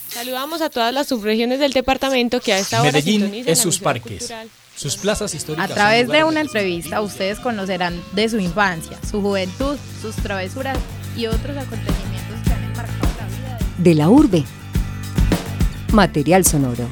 Saludamos 0.10 0.62
a 0.62 0.70
todas 0.70 0.94
las 0.94 1.08
subregiones 1.08 1.60
del 1.60 1.74
departamento 1.74 2.42
que 2.42 2.54
a 2.54 2.60
esta 2.60 2.82
hora 2.82 2.92
Medellín 2.92 3.44
es 3.46 3.60
sus 3.60 3.80
parques, 3.80 4.34
sus 4.76 4.98
plazas 4.98 5.34
históricas. 5.34 5.72
A 5.72 5.74
través 5.74 6.08
de 6.08 6.24
una 6.24 6.42
entrevista 6.42 7.02
ustedes 7.02 7.40
conocerán 7.40 8.02
de 8.14 8.30
su 8.30 8.40
infancia, 8.40 8.98
su 9.10 9.22
juventud, 9.22 9.78
sus 10.02 10.16
travesuras 10.16 10.78
y 11.16 11.28
otros 11.28 11.58
acontecimientos 11.58 12.15
de 13.78 13.96
la 13.96 14.10
urbe. 14.10 14.44
Material 15.92 16.46
sonoro. 16.46 16.88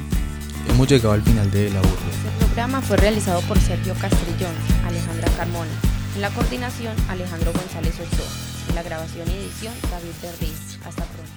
Hemos 0.68 0.88
llegado 0.88 1.12
al 1.12 1.22
final 1.22 1.50
de 1.50 1.70
La 1.70 1.80
Urbe. 1.80 1.90
Este 2.10 2.44
programa 2.44 2.80
fue 2.80 2.96
realizado 2.96 3.40
por 3.42 3.58
Sergio 3.58 3.94
Castrillón, 3.94 4.54
Alejandra 4.86 5.28
Carmona. 5.36 5.70
En 6.14 6.20
la 6.20 6.30
coordinación, 6.30 6.94
Alejandro 7.08 7.52
González 7.52 7.94
Ochoa. 7.94 8.26
En 8.70 8.74
la 8.74 8.82
grabación 8.82 9.28
y 9.28 9.34
edición, 9.34 9.74
David 9.90 10.14
Berriz. 10.22 10.78
Hasta 10.84 11.04
pronto. 11.04 11.32